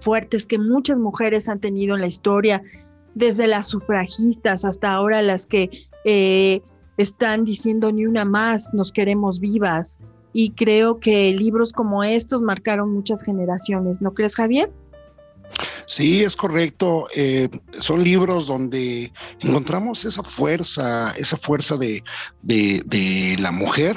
fuertes 0.00 0.46
que 0.46 0.58
muchas 0.58 0.98
mujeres 0.98 1.48
han 1.48 1.60
tenido 1.60 1.94
en 1.94 2.02
la 2.02 2.06
historia, 2.06 2.62
desde 3.14 3.46
las 3.46 3.66
sufragistas 3.66 4.64
hasta 4.64 4.92
ahora 4.92 5.22
las 5.22 5.46
que 5.46 5.70
eh, 6.04 6.62
están 6.96 7.44
diciendo 7.44 7.90
ni 7.90 8.06
una 8.06 8.24
más, 8.24 8.72
nos 8.74 8.92
queremos 8.92 9.40
vivas, 9.40 10.00
y 10.32 10.50
creo 10.50 11.00
que 11.00 11.32
libros 11.32 11.72
como 11.72 12.04
estos 12.04 12.42
marcaron 12.42 12.92
muchas 12.92 13.22
generaciones, 13.22 14.00
¿no 14.00 14.12
crees, 14.14 14.34
Javier? 14.34 14.70
Sí, 15.86 16.22
es 16.22 16.36
correcto. 16.36 17.06
Eh, 17.14 17.48
son 17.80 18.04
libros 18.04 18.46
donde 18.46 19.12
encontramos 19.40 20.04
esa 20.04 20.22
fuerza, 20.22 21.12
esa 21.12 21.36
fuerza 21.36 21.76
de, 21.76 22.02
de, 22.42 23.36
la 23.38 23.50
mujer, 23.52 23.96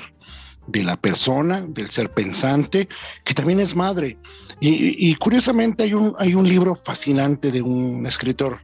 de 0.68 0.84
la 0.84 0.96
persona, 0.96 1.66
del 1.68 1.90
ser 1.92 2.12
pensante, 2.14 2.88
que 3.26 3.34
también 3.34 3.60
es 3.60 3.76
madre. 3.76 4.18
Y, 4.62 5.10
y, 5.10 5.16
curiosamente 5.16 5.84
hay 5.84 5.94
un, 5.94 6.16
hay 6.20 6.36
un 6.36 6.48
libro 6.48 6.76
fascinante 6.76 7.52
de 7.52 7.62
un 7.62 8.06
escritor 8.06 8.60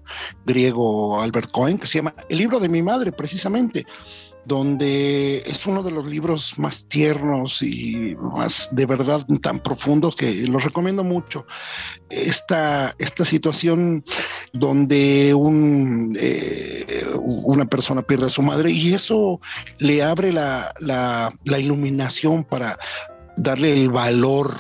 griego, 0.46 1.20
Albert 1.20 1.52
Cohen, 1.52 1.80
que 1.80 1.88
se 1.88 1.98
llama 1.98 2.14
El 2.30 2.38
libro 2.38 2.60
de 2.60 2.70
mi 2.70 2.84
madre, 2.84 3.12
precisamente, 3.12 3.86
donde 4.48 5.44
es 5.46 5.68
uno 5.68 5.84
de 5.84 5.92
los 5.92 6.06
libros 6.06 6.58
más 6.58 6.88
tiernos 6.88 7.62
y 7.62 8.16
más 8.16 8.70
de 8.72 8.86
verdad 8.86 9.25
tan 9.42 9.60
profundos 9.62 10.16
que 10.16 10.32
los 10.48 10.63
recomiendo 10.63 11.04
mucho. 11.04 11.46
Esta, 12.10 12.96
esta 12.98 13.25
situación 13.25 14.06
donde 14.54 15.36
eh, 16.16 17.04
una 17.16 17.66
persona 17.66 18.01
pierde 18.01 18.27
a 18.27 18.30
su 18.30 18.42
madre 18.42 18.72
y 18.72 18.94
eso 18.94 19.42
le 19.80 20.01
abre 20.01 20.32
la, 20.32 20.74
la, 20.80 21.34
la 21.44 21.60
iluminación 21.60 22.46
para 22.46 22.80
darle 23.36 23.74
el 23.74 23.89
valor 23.89 24.56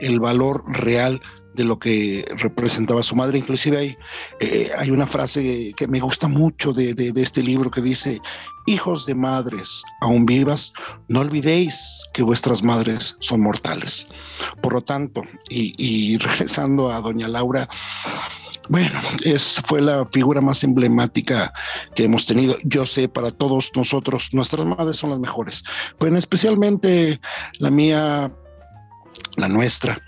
el 0.00 0.18
valor 0.18 0.64
real 0.66 1.20
de 1.54 1.64
lo 1.64 1.78
que 1.78 2.24
representaba 2.36 3.02
su 3.02 3.16
madre. 3.16 3.38
Inclusive 3.38 3.78
hay, 3.78 3.96
eh, 4.40 4.70
hay 4.76 4.90
una 4.90 5.06
frase 5.06 5.72
que 5.76 5.86
me 5.86 6.00
gusta 6.00 6.28
mucho 6.28 6.72
de, 6.72 6.94
de, 6.94 7.12
este 7.20 7.42
libro 7.42 7.70
que 7.70 7.80
dice, 7.80 8.20
hijos 8.66 9.06
de 9.06 9.14
madres 9.14 9.82
aún 10.00 10.26
vivas, 10.26 10.72
no 11.08 11.20
olvidéis 11.20 12.02
que 12.12 12.22
vuestras 12.22 12.62
madres 12.62 13.16
son 13.20 13.40
mortales. 13.40 14.06
Por 14.62 14.74
lo 14.74 14.80
tanto, 14.80 15.22
y, 15.48 16.16
regresando 16.18 16.90
a 16.90 17.00
doña 17.00 17.28
Laura, 17.28 17.68
bueno, 18.68 19.00
fue 19.64 19.80
la 19.80 20.06
figura 20.12 20.40
más 20.40 20.62
emblemática 20.62 21.52
que 21.94 22.04
hemos 22.04 22.26
tenido. 22.26 22.56
Yo 22.62 22.86
sé, 22.86 23.08
para 23.08 23.30
todos 23.30 23.72
nosotros, 23.74 24.28
nuestras 24.32 24.64
madres 24.64 24.96
son 24.96 25.10
las 25.10 25.18
mejores, 25.18 25.64
pero 25.98 26.16
especialmente 26.16 27.20
la 27.58 27.70
mía, 27.70 28.32
la 29.36 29.48
nuestra 29.48 30.00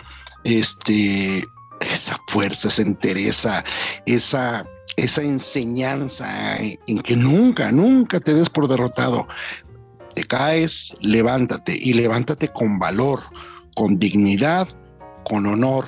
este, 0.44 1.44
esa 1.80 2.18
fuerza, 2.28 2.68
esa 2.68 2.82
entereza, 2.82 3.64
esa, 4.06 4.66
esa 4.96 5.22
enseñanza 5.22 6.56
en 6.58 7.02
que 7.02 7.16
nunca, 7.16 7.72
nunca 7.72 8.20
te 8.20 8.34
des 8.34 8.48
por 8.48 8.68
derrotado. 8.68 9.26
Te 10.14 10.24
caes, 10.24 10.94
levántate 11.00 11.76
y 11.76 11.94
levántate 11.94 12.48
con 12.48 12.78
valor, 12.78 13.20
con 13.74 13.98
dignidad, 13.98 14.68
con 15.24 15.46
honor, 15.46 15.86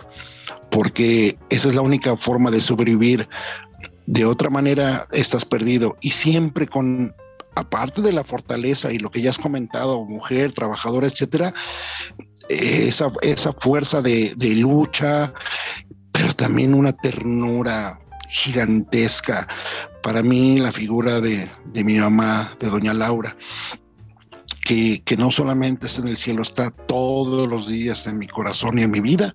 porque 0.70 1.38
esa 1.50 1.68
es 1.68 1.74
la 1.74 1.82
única 1.82 2.16
forma 2.16 2.50
de 2.50 2.60
sobrevivir. 2.60 3.28
De 4.06 4.24
otra 4.24 4.50
manera 4.50 5.06
estás 5.12 5.44
perdido 5.44 5.96
y 6.00 6.10
siempre 6.10 6.66
con 6.66 7.14
aparte 7.54 8.02
de 8.02 8.12
la 8.12 8.24
fortaleza 8.24 8.92
y 8.92 8.98
lo 8.98 9.10
que 9.10 9.22
ya 9.22 9.30
has 9.30 9.38
comentado, 9.38 10.04
mujer, 10.04 10.52
trabajadora, 10.52 11.06
etcétera, 11.06 11.54
esa, 12.48 13.12
esa 13.22 13.52
fuerza 13.54 14.02
de, 14.02 14.34
lucha, 14.38 15.32
pero 16.12 16.32
también 16.34 16.74
una 16.74 16.92
ternura 16.92 17.98
gigantesca. 18.28 19.48
Para 20.02 20.22
mí, 20.22 20.58
la 20.58 20.72
figura 20.72 21.20
de, 21.20 21.48
mi 21.74 21.98
mamá, 21.98 22.56
de 22.60 22.68
doña 22.68 22.94
Laura, 22.94 23.36
que, 24.64 25.02
no 25.16 25.30
solamente 25.30 25.86
está 25.86 26.02
en 26.02 26.08
el 26.08 26.18
cielo, 26.18 26.42
está 26.42 26.70
todos 26.70 27.48
los 27.48 27.68
días 27.68 28.06
en 28.06 28.18
mi 28.18 28.28
corazón 28.28 28.78
y 28.78 28.82
en 28.82 28.90
mi 28.90 29.00
vida. 29.00 29.34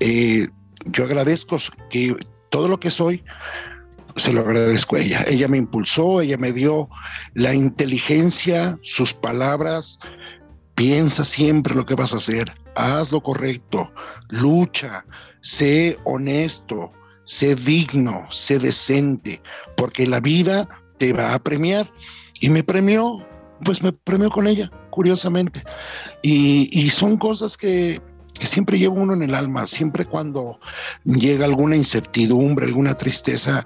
Eh, 0.00 0.48
yo 0.86 1.04
agradezco 1.04 1.58
que 1.90 2.14
todo 2.50 2.68
lo 2.68 2.78
que 2.78 2.90
soy, 2.90 3.24
se 4.16 4.32
lo 4.32 4.40
agradezco 4.40 4.96
a 4.96 5.00
ella. 5.00 5.24
Ella 5.26 5.48
me 5.48 5.58
impulsó, 5.58 6.20
ella 6.20 6.36
me 6.36 6.52
dio 6.52 6.88
la 7.34 7.54
inteligencia, 7.54 8.78
sus 8.82 9.12
palabras, 9.12 9.98
Piensa 10.74 11.24
siempre 11.24 11.74
lo 11.74 11.86
que 11.86 11.94
vas 11.94 12.12
a 12.12 12.16
hacer, 12.16 12.52
haz 12.74 13.12
lo 13.12 13.22
correcto, 13.22 13.92
lucha, 14.28 15.04
sé 15.40 15.98
honesto, 16.04 16.90
sé 17.24 17.54
digno, 17.54 18.26
sé 18.30 18.58
decente, 18.58 19.40
porque 19.76 20.06
la 20.06 20.20
vida 20.20 20.68
te 20.98 21.12
va 21.12 21.34
a 21.34 21.38
premiar. 21.38 21.90
Y 22.40 22.50
me 22.50 22.62
premió, 22.62 23.24
pues 23.64 23.82
me 23.82 23.92
premió 23.92 24.30
con 24.30 24.46
ella, 24.46 24.70
curiosamente. 24.90 25.62
Y, 26.22 26.90
son 26.90 27.16
cosas 27.18 27.56
que, 27.56 28.00
que 28.32 28.46
siempre 28.46 28.78
lleva 28.78 28.94
uno 28.94 29.14
en 29.14 29.22
el 29.22 29.34
alma, 29.34 29.66
siempre 29.66 30.04
cuando 30.04 30.58
llega 31.04 31.44
alguna 31.44 31.76
incertidumbre, 31.76 32.66
alguna 32.66 32.94
tristeza, 32.94 33.64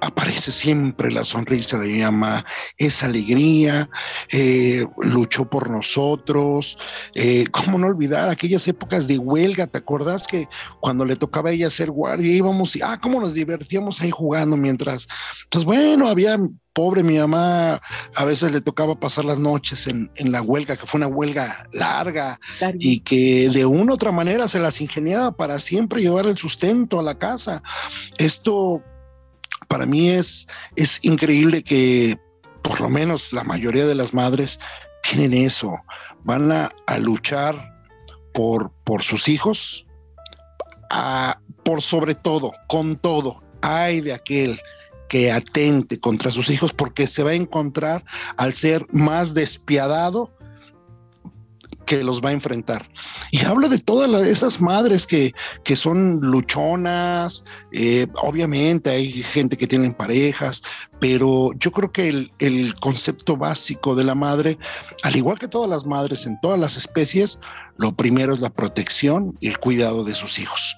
aparece 0.00 0.52
siempre 0.52 1.10
la 1.10 1.24
sonrisa 1.24 1.78
de 1.78 1.88
mi 1.88 2.02
mamá, 2.02 2.44
esa 2.76 3.06
alegría, 3.06 3.90
eh, 4.30 4.86
luchó 4.98 5.48
por 5.48 5.70
nosotros, 5.70 6.78
eh, 7.14 7.46
cómo 7.50 7.78
no 7.78 7.88
olvidar 7.88 8.28
aquellas 8.28 8.66
épocas 8.68 9.08
de 9.08 9.18
huelga, 9.18 9.66
¿te 9.66 9.78
acuerdas 9.78 10.26
que 10.26 10.48
cuando 10.80 11.04
le 11.04 11.16
tocaba 11.16 11.50
a 11.50 11.52
ella 11.52 11.70
ser 11.70 11.90
guardia 11.90 12.32
íbamos 12.32 12.76
y, 12.76 12.80
ah, 12.82 12.98
cómo 13.02 13.20
nos 13.20 13.34
divertíamos 13.34 14.00
ahí 14.00 14.10
jugando 14.10 14.56
mientras, 14.56 15.08
pues 15.50 15.64
bueno, 15.64 16.08
había 16.08 16.38
pobre 16.78 17.02
mi 17.02 17.18
mamá, 17.18 17.80
a 18.14 18.24
veces 18.24 18.52
le 18.52 18.60
tocaba 18.60 19.00
pasar 19.00 19.24
las 19.24 19.36
noches 19.36 19.88
en, 19.88 20.10
la 20.16 20.42
huelga, 20.42 20.76
que 20.76 20.86
fue 20.86 20.98
una 20.98 21.08
huelga 21.08 21.66
larga. 21.72 22.38
y 22.78 23.00
que 23.00 23.48
de 23.48 23.66
una 23.66 23.92
u 23.92 23.94
otra 23.96 24.12
manera 24.12 24.46
se 24.46 24.60
las 24.60 24.80
ingeniaba 24.80 25.32
para 25.32 25.58
siempre 25.58 26.00
llevar 26.00 26.26
el 26.26 26.38
sustento 26.38 27.00
a 27.00 27.02
la 27.02 27.18
casa. 27.18 27.64
Esto 28.16 28.80
para 29.68 29.86
mí 29.86 30.10
es, 30.10 30.48
es 30.76 31.04
increíble 31.04 31.62
que 31.62 32.18
por 32.62 32.80
lo 32.80 32.88
menos 32.88 33.32
la 33.32 33.44
mayoría 33.44 33.86
de 33.86 33.94
las 33.94 34.12
madres 34.12 34.58
tienen 35.02 35.32
eso, 35.34 35.78
van 36.24 36.50
a, 36.50 36.70
luchar 36.98 37.74
por, 38.34 38.72
por 38.84 39.02
sus 39.02 39.28
hijos, 39.28 39.86
por 41.64 41.82
sobre 41.82 42.14
todo, 42.14 42.52
con 42.66 42.96
todo, 42.96 43.42
hay 43.62 44.00
de 44.00 44.12
aquel 44.12 44.60
que 45.08 45.32
atente 45.32 45.98
contra 45.98 46.30
sus 46.30 46.50
hijos 46.50 46.72
porque 46.72 47.06
se 47.06 47.22
va 47.22 47.30
a 47.30 47.34
encontrar 47.34 48.04
al 48.36 48.54
ser 48.54 48.86
más 48.92 49.34
despiadado 49.34 50.30
que 51.88 52.04
los 52.04 52.20
va 52.20 52.28
a 52.28 52.32
enfrentar. 52.32 52.86
Y 53.32 53.44
hablo 53.44 53.68
de 53.68 53.78
todas 53.78 54.26
esas 54.26 54.60
madres 54.60 55.06
que, 55.06 55.32
que 55.64 55.74
son 55.74 56.20
luchonas, 56.20 57.44
eh, 57.72 58.06
obviamente 58.22 58.90
hay 58.90 59.10
gente 59.22 59.56
que 59.56 59.66
tienen 59.66 59.94
parejas, 59.94 60.62
pero 61.00 61.50
yo 61.58 61.70
creo 61.70 61.92
que 61.92 62.08
el, 62.08 62.74
concepto 62.80 63.36
básico 63.36 63.94
de 63.94 64.04
la 64.04 64.14
madre, 64.14 64.58
al 65.02 65.16
igual 65.16 65.38
que 65.38 65.48
todas 65.48 65.68
las 65.68 65.86
madres 65.86 66.26
en 66.26 66.40
todas 66.40 66.58
las 66.58 66.76
especies, 66.76 67.38
lo 67.78 67.92
primero 67.92 68.32
es 68.32 68.40
la 68.40 68.50
protección 68.50 69.36
y 69.40 69.48
el 69.48 69.58
cuidado 69.58 70.02
de 70.02 70.14
sus 70.14 70.38
hijos. 70.40 70.76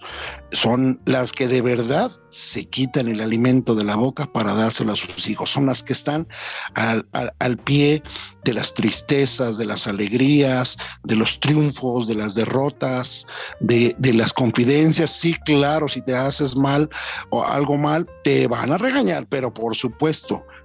Son 0.52 1.00
las 1.06 1.32
que 1.32 1.48
de 1.48 1.62
verdad 1.62 2.12
se 2.30 2.66
quitan 2.66 3.08
el 3.08 3.20
alimento 3.20 3.74
de 3.74 3.84
la 3.84 3.96
boca 3.96 4.30
para 4.30 4.52
dárselo 4.52 4.92
a 4.92 4.96
sus 4.96 5.26
hijos. 5.26 5.50
Son 5.50 5.64
las 5.66 5.82
que 5.82 5.94
están 5.94 6.28
al, 6.74 7.56
pie 7.64 8.02
de 8.44 8.52
las 8.52 8.74
tristezas, 8.74 9.56
de 9.56 9.64
las 9.64 9.86
alegrías, 9.86 10.76
de 11.04 11.16
los 11.16 11.40
triunfos, 11.40 12.06
de 12.06 12.16
las 12.16 12.34
derrotas, 12.34 13.26
de, 13.60 13.94
de 13.98 14.12
las 14.12 14.34
confidencias. 14.34 15.10
Sí, 15.10 15.34
claro, 15.46 15.88
si 15.88 16.02
te 16.02 16.14
haces 16.14 16.54
mal 16.54 16.90
o 17.30 17.42
algo 17.42 17.78
mal, 17.78 18.06
te 18.24 18.46
van 18.46 18.72
a 18.72 18.78
regañar, 18.78 19.26
pero 19.26 19.52
por 19.52 19.74
supuesto, 19.74 20.09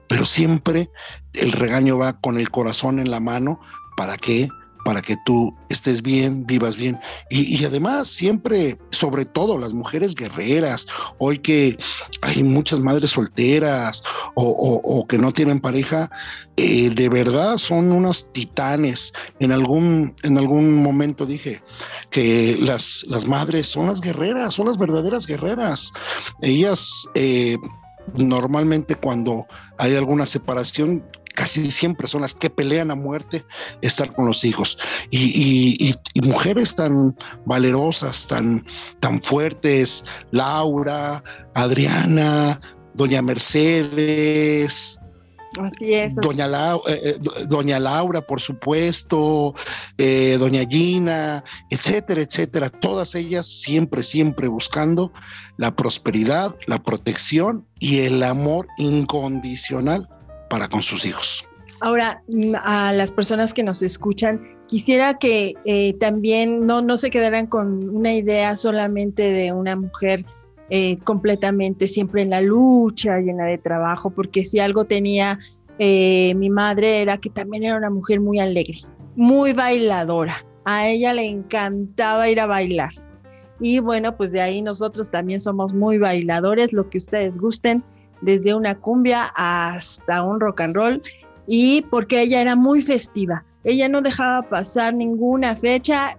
pero 0.08 0.26
siempre 0.26 0.90
el 1.34 1.52
regaño 1.52 1.98
va 1.98 2.20
con 2.20 2.38
el 2.38 2.50
corazón 2.50 3.00
en 3.00 3.12
la 3.12 3.20
mano 3.20 3.60
para 3.98 4.18
que 4.18 4.50
para 4.86 5.02
que 5.02 5.18
tú 5.26 5.52
estés 5.70 6.04
bien, 6.04 6.46
vivas 6.46 6.78
bien. 6.78 7.00
Y, 7.32 7.66
además, 7.66 8.08
siempre, 8.08 8.78
sobre 8.92 9.26
todo 9.26 9.58
las 9.58 9.74
mujeres 9.74 10.14
guerreras, 10.14 10.86
hoy 11.18 11.40
que 11.40 11.76
hay 12.22 12.44
muchas 12.44 12.80
madres 12.80 13.10
solteras 13.10 14.04
o, 14.36 15.06
que 15.10 15.18
no 15.18 15.34
tienen 15.34 15.60
pareja, 15.60 16.12
eh, 16.56 16.92
de 16.92 17.10
verdad 17.10 17.58
son 17.58 17.92
unas 17.92 18.32
titanes. 18.32 19.12
En 19.40 19.52
algún, 19.52 20.14
en 20.22 20.38
algún 20.38 20.76
momento 20.76 21.26
dije 21.26 21.64
que 22.12 22.56
las, 22.60 23.04
las 23.08 23.28
madres 23.28 23.66
son 23.66 23.88
las 23.88 24.02
guerreras, 24.02 24.54
son 24.54 24.68
las 24.68 24.78
verdaderas 24.78 25.26
guerreras. 25.26 25.92
Ellas... 26.44 27.10
Eh, 27.16 27.58
normalmente 28.14 28.96
cuando 28.96 29.46
hay 29.78 29.96
alguna 29.96 30.26
separación 30.26 31.04
casi 31.36 31.70
siempre 31.70 32.08
son 32.08 32.22
las 32.22 32.34
que 32.34 32.50
pelean 32.50 32.90
a 32.90 32.96
muerte 32.96 33.46
estar 33.82 34.14
con 34.14 34.26
los 34.26 34.44
hijos. 34.44 34.78
Y, 35.12 35.94
mujeres 36.24 36.76
tan 36.76 37.16
valerosas, 37.46 38.28
tan, 38.28 38.66
tan 39.02 39.22
fuertes, 39.22 40.04
Laura, 40.32 41.24
Adriana, 41.54 42.60
Doña 42.94 43.22
Mercedes. 43.22 44.98
Así 45.62 45.94
es. 45.94 46.16
Doña, 46.16 46.48
eh, 46.88 47.02
eh, 47.04 47.20
Doña 47.48 47.80
Laura, 47.80 48.22
por 48.22 48.42
supuesto, 48.42 49.54
eh, 49.98 50.38
Doña 50.40 50.66
Gina, 50.70 51.44
etcétera, 51.70 52.22
etcétera. 52.22 52.70
Todas 52.70 53.16
ellas 53.16 53.46
siempre, 53.46 54.04
siempre 54.04 54.48
buscando 54.48 55.12
la 55.58 55.76
prosperidad, 55.76 56.56
la 56.68 56.82
protección 56.82 57.66
y 57.80 58.00
el 58.00 58.24
amor 58.24 58.68
incondicional 58.78 60.10
para 60.50 60.68
con 60.68 60.82
sus 60.82 61.06
hijos. 61.06 61.46
Ahora, 61.82 62.24
mm, 62.28 62.56
a 62.64 62.94
las 62.94 63.12
personas 63.12 63.54
que 63.54 63.64
nos 63.64 63.82
escuchan, 63.82 64.42
quisiera 64.68 65.16
que 65.16 65.54
eh, 65.66 65.94
también 66.00 66.66
no, 66.66 66.82
no 66.82 66.98
se 66.98 67.10
quedaran 67.10 67.48
con 67.48 67.90
una 67.90 68.14
idea 68.14 68.56
solamente 68.56 69.24
de 69.24 69.52
una 69.52 69.76
mujer 69.76 70.26
eh, 70.70 70.98
completamente 71.04 71.88
siempre 71.88 72.22
en 72.22 72.32
la 72.32 72.42
lucha, 72.42 73.20
llena 73.20 73.46
de 73.46 73.58
trabajo, 73.58 74.10
porque 74.10 74.46
si 74.46 74.60
algo 74.60 74.86
tenía 74.86 75.40
eh, 75.78 76.34
mi 76.36 76.50
madre 76.50 77.02
era 77.02 77.18
que 77.18 77.30
también 77.30 77.64
era 77.64 77.78
una 77.78 77.90
mujer 77.90 78.20
muy 78.20 78.40
alegre, 78.40 78.78
muy 79.16 79.54
bailadora. 79.54 80.46
A 80.64 80.88
ella 80.88 81.14
le 81.14 81.26
encantaba 81.26 82.30
ir 82.30 82.40
a 82.40 82.48
bailar. 82.48 82.90
Y 83.60 83.80
bueno, 83.80 84.18
pues 84.18 84.32
de 84.32 84.42
ahí 84.42 84.62
nosotros 84.62 85.12
también 85.12 85.40
somos 85.40 85.74
muy 85.74 85.98
bailadores, 85.98 86.74
lo 86.74 86.90
que 86.90 86.98
ustedes 86.98 87.38
gusten 87.38 87.84
desde 88.22 88.56
una 88.56 88.76
cumbia 88.76 89.32
hasta 89.36 90.24
un 90.24 90.40
rock 90.40 90.62
and 90.62 90.76
roll, 90.76 91.04
y 91.48 91.84
porque 91.84 92.22
ella 92.22 92.42
era 92.42 92.56
muy 92.56 92.82
festiva. 92.82 93.46
Ella 93.64 93.88
no 93.90 94.02
dejaba 94.02 94.42
pasar 94.50 94.94
ninguna 94.94 95.56
fecha 95.56 96.18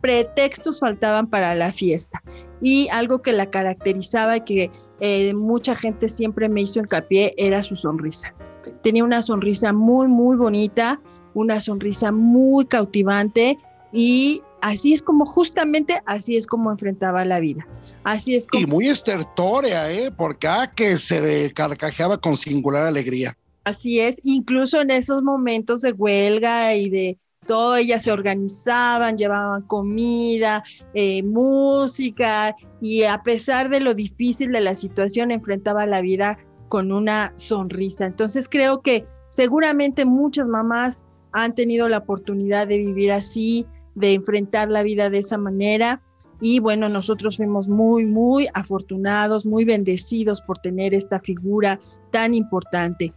pretextos 0.00 0.80
faltaban 0.80 1.26
para 1.26 1.54
la 1.54 1.70
fiesta. 1.70 2.22
Y 2.64 2.88
algo 2.88 3.20
que 3.20 3.34
la 3.34 3.50
caracterizaba 3.50 4.38
y 4.38 4.40
que 4.40 4.70
eh, 5.00 5.34
mucha 5.34 5.76
gente 5.76 6.08
siempre 6.08 6.48
me 6.48 6.62
hizo 6.62 6.80
hincapié 6.80 7.34
era 7.36 7.62
su 7.62 7.76
sonrisa. 7.76 8.34
Tenía 8.82 9.04
una 9.04 9.20
sonrisa 9.20 9.74
muy, 9.74 10.08
muy 10.08 10.36
bonita, 10.38 10.98
una 11.34 11.60
sonrisa 11.60 12.10
muy 12.10 12.64
cautivante 12.64 13.58
y 13.92 14.40
así 14.62 14.94
es 14.94 15.02
como, 15.02 15.26
justamente 15.26 16.00
así 16.06 16.36
es 16.36 16.46
como 16.46 16.70
enfrentaba 16.70 17.24
la 17.26 17.38
vida. 17.38 17.68
Así 18.02 18.34
es 18.34 18.46
Y 18.52 18.66
muy 18.66 18.88
estertórea, 18.88 19.92
¿eh? 19.92 20.10
Porque 20.10 20.46
ah, 20.46 20.70
que 20.74 20.96
se 20.96 21.52
carcajeaba 21.52 22.18
con 22.18 22.36
singular 22.36 22.86
alegría. 22.86 23.36
Así 23.64 24.00
es, 24.00 24.20
incluso 24.24 24.80
en 24.80 24.90
esos 24.90 25.22
momentos 25.22 25.82
de 25.82 25.92
huelga 25.92 26.74
y 26.74 26.90
de 26.90 27.18
todo, 27.44 27.76
ellas 27.76 28.02
se 28.02 28.12
organizaban, 28.12 29.16
llevaban 29.16 29.62
comida, 29.62 30.64
eh, 30.94 31.22
música, 31.22 32.56
y 32.80 33.04
a 33.04 33.22
pesar 33.22 33.68
de 33.68 33.80
lo 33.80 33.94
difícil 33.94 34.52
de 34.52 34.60
la 34.60 34.76
situación, 34.76 35.30
enfrentaba 35.30 35.86
la 35.86 36.00
vida 36.00 36.38
con 36.68 36.92
una 36.92 37.32
sonrisa. 37.36 38.06
Entonces 38.06 38.48
creo 38.48 38.82
que 38.82 39.06
seguramente 39.28 40.04
muchas 40.04 40.46
mamás 40.46 41.04
han 41.32 41.54
tenido 41.54 41.88
la 41.88 41.98
oportunidad 41.98 42.68
de 42.68 42.78
vivir 42.78 43.12
así, 43.12 43.66
de 43.94 44.14
enfrentar 44.14 44.70
la 44.70 44.82
vida 44.82 45.10
de 45.10 45.18
esa 45.18 45.38
manera. 45.38 46.02
Y 46.40 46.60
bueno, 46.60 46.88
nosotros 46.88 47.36
fuimos 47.36 47.68
muy, 47.68 48.04
muy 48.04 48.48
afortunados, 48.54 49.46
muy 49.46 49.64
bendecidos 49.64 50.40
por 50.42 50.58
tener 50.58 50.94
esta 50.94 51.20
figura 51.20 51.80
tan 52.10 52.34
importante. 52.34 53.12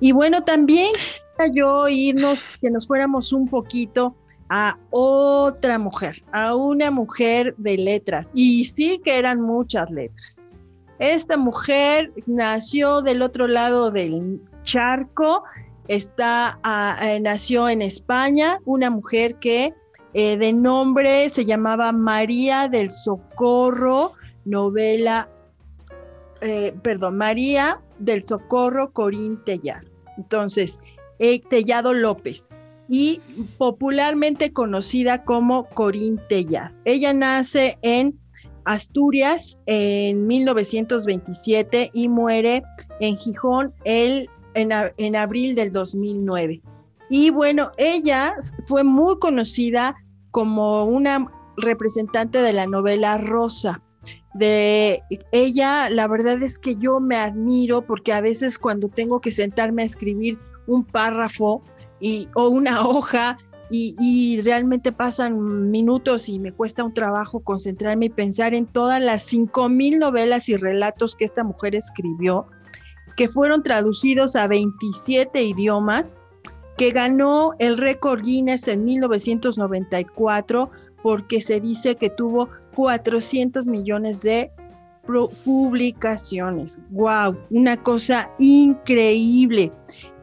Y 0.00 0.12
bueno, 0.12 0.42
también 0.42 0.90
yo 1.52 1.88
irnos, 1.88 2.38
que 2.60 2.70
nos 2.70 2.86
fuéramos 2.86 3.32
un 3.32 3.48
poquito 3.48 4.14
a 4.48 4.78
otra 4.90 5.78
mujer, 5.78 6.22
a 6.32 6.54
una 6.54 6.90
mujer 6.90 7.54
de 7.56 7.76
letras. 7.76 8.30
Y 8.34 8.64
sí 8.64 9.00
que 9.04 9.18
eran 9.18 9.40
muchas 9.40 9.90
letras. 9.90 10.46
Esta 10.98 11.36
mujer 11.36 12.12
nació 12.26 13.02
del 13.02 13.22
otro 13.22 13.48
lado 13.48 13.90
del 13.90 14.40
charco, 14.62 15.44
está, 15.88 16.58
ah, 16.62 16.96
eh, 17.02 17.20
nació 17.20 17.68
en 17.68 17.82
España, 17.82 18.58
una 18.64 18.90
mujer 18.90 19.36
que 19.36 19.74
eh, 20.14 20.36
de 20.36 20.52
nombre 20.52 21.28
se 21.28 21.44
llamaba 21.44 21.90
María 21.92 22.68
del 22.68 22.90
Socorro, 22.90 24.12
novela, 24.44 25.28
eh, 26.40 26.72
perdón, 26.82 27.16
María 27.16 27.80
del 27.98 28.24
Socorro 28.24 28.92
Corín 28.92 29.42
Tellado. 29.44 29.88
Entonces, 30.16 30.78
eh, 31.32 31.42
Tellado 31.48 31.94
López 31.94 32.48
y 32.86 33.20
popularmente 33.56 34.52
conocida 34.52 35.24
como 35.24 35.64
Corín 35.70 36.20
Tellado. 36.28 36.74
Ella 36.84 37.14
nace 37.14 37.78
en 37.82 38.18
Asturias 38.66 39.58
en 39.66 40.26
1927 40.26 41.90
y 41.94 42.08
muere 42.08 42.62
en 43.00 43.16
Gijón 43.16 43.72
el, 43.84 44.28
en, 44.54 44.70
en 44.98 45.16
abril 45.16 45.54
del 45.54 45.72
2009. 45.72 46.60
Y 47.08 47.30
bueno, 47.30 47.72
ella 47.78 48.34
fue 48.66 48.84
muy 48.84 49.18
conocida 49.18 49.96
como 50.30 50.84
una 50.84 51.30
representante 51.56 52.42
de 52.42 52.52
la 52.52 52.66
novela 52.66 53.18
Rosa 53.18 53.80
de 54.34 55.00
ella, 55.30 55.88
la 55.88 56.08
verdad 56.08 56.42
es 56.42 56.58
que 56.58 56.76
yo 56.76 56.98
me 56.98 57.16
admiro 57.16 57.86
porque 57.86 58.12
a 58.12 58.20
veces 58.20 58.58
cuando 58.58 58.88
tengo 58.88 59.20
que 59.20 59.30
sentarme 59.30 59.82
a 59.82 59.86
escribir 59.86 60.38
un 60.66 60.84
párrafo 60.84 61.62
y, 62.00 62.28
o 62.34 62.48
una 62.48 62.86
hoja 62.86 63.38
y, 63.70 64.40
realmente 64.42 64.92
pasan 64.92 65.70
minutos 65.70 66.28
y 66.28 66.38
me 66.38 66.52
cuesta 66.52 66.84
un 66.84 66.94
trabajo 66.94 67.40
concentrarme 67.40 68.06
y 68.06 68.10
pensar 68.10 68.54
en 68.54 68.66
todas 68.66 69.00
las 69.00 69.22
cinco 69.22 69.68
mil 69.68 69.98
novelas 69.98 70.48
y 70.48 70.56
relatos 70.56 71.16
que 71.16 71.24
esta 71.24 71.42
mujer 71.42 71.74
escribió, 71.74 72.46
que 73.16 73.28
fueron 73.28 73.62
traducidos 73.62 74.36
a 74.36 74.46
27 74.46 75.42
idiomas, 75.42 76.20
que 76.76 76.90
ganó 76.90 77.52
el 77.58 77.78
récord 77.78 78.22
Guinness 78.22 78.68
en 78.68 78.84
1994 78.84 80.70
porque 81.02 81.40
se 81.40 81.60
dice 81.60 81.96
que 81.96 82.10
tuvo 82.10 82.48
400 82.74 83.66
millones 83.66 84.22
de 84.22 84.50
publicaciones. 85.44 86.78
¡Wow! 86.90 87.36
Una 87.50 87.76
cosa 87.76 88.30
increíble. 88.38 89.70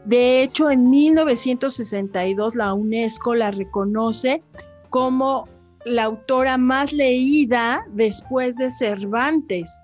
De 0.05 0.41
hecho, 0.41 0.69
en 0.69 0.89
1962 0.89 2.55
la 2.55 2.73
UNESCO 2.73 3.35
la 3.35 3.51
reconoce 3.51 4.41
como 4.89 5.47
la 5.85 6.05
autora 6.05 6.57
más 6.57 6.91
leída 6.91 7.85
después 7.93 8.55
de 8.57 8.69
Cervantes. 8.69 9.81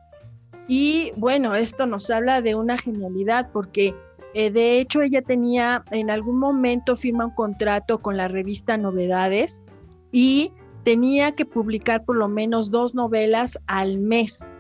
Y 0.68 1.14
bueno, 1.16 1.56
esto 1.56 1.86
nos 1.86 2.10
habla 2.10 2.42
de 2.42 2.56
una 2.56 2.78
genialidad 2.78 3.50
porque 3.52 3.96
eh, 4.34 4.52
de 4.52 4.80
hecho 4.80 5.02
ella 5.02 5.22
tenía 5.22 5.84
en 5.92 6.10
algún 6.10 6.38
momento 6.40 6.96
firma 6.96 7.26
un 7.26 7.36
contrato 7.36 8.00
con 8.00 8.18
la 8.18 8.28
revista 8.28 8.78
Novedades 8.78 9.64
y 10.12 10.52
tenía 10.84 11.32
que 11.32 11.46
publicar 11.46 12.04
por 12.06 12.18
lo 12.18 12.28
menos 12.28 12.70
dos 12.70 12.94
novelas 12.94 13.58
al 13.68 13.98
mes. 14.00 14.52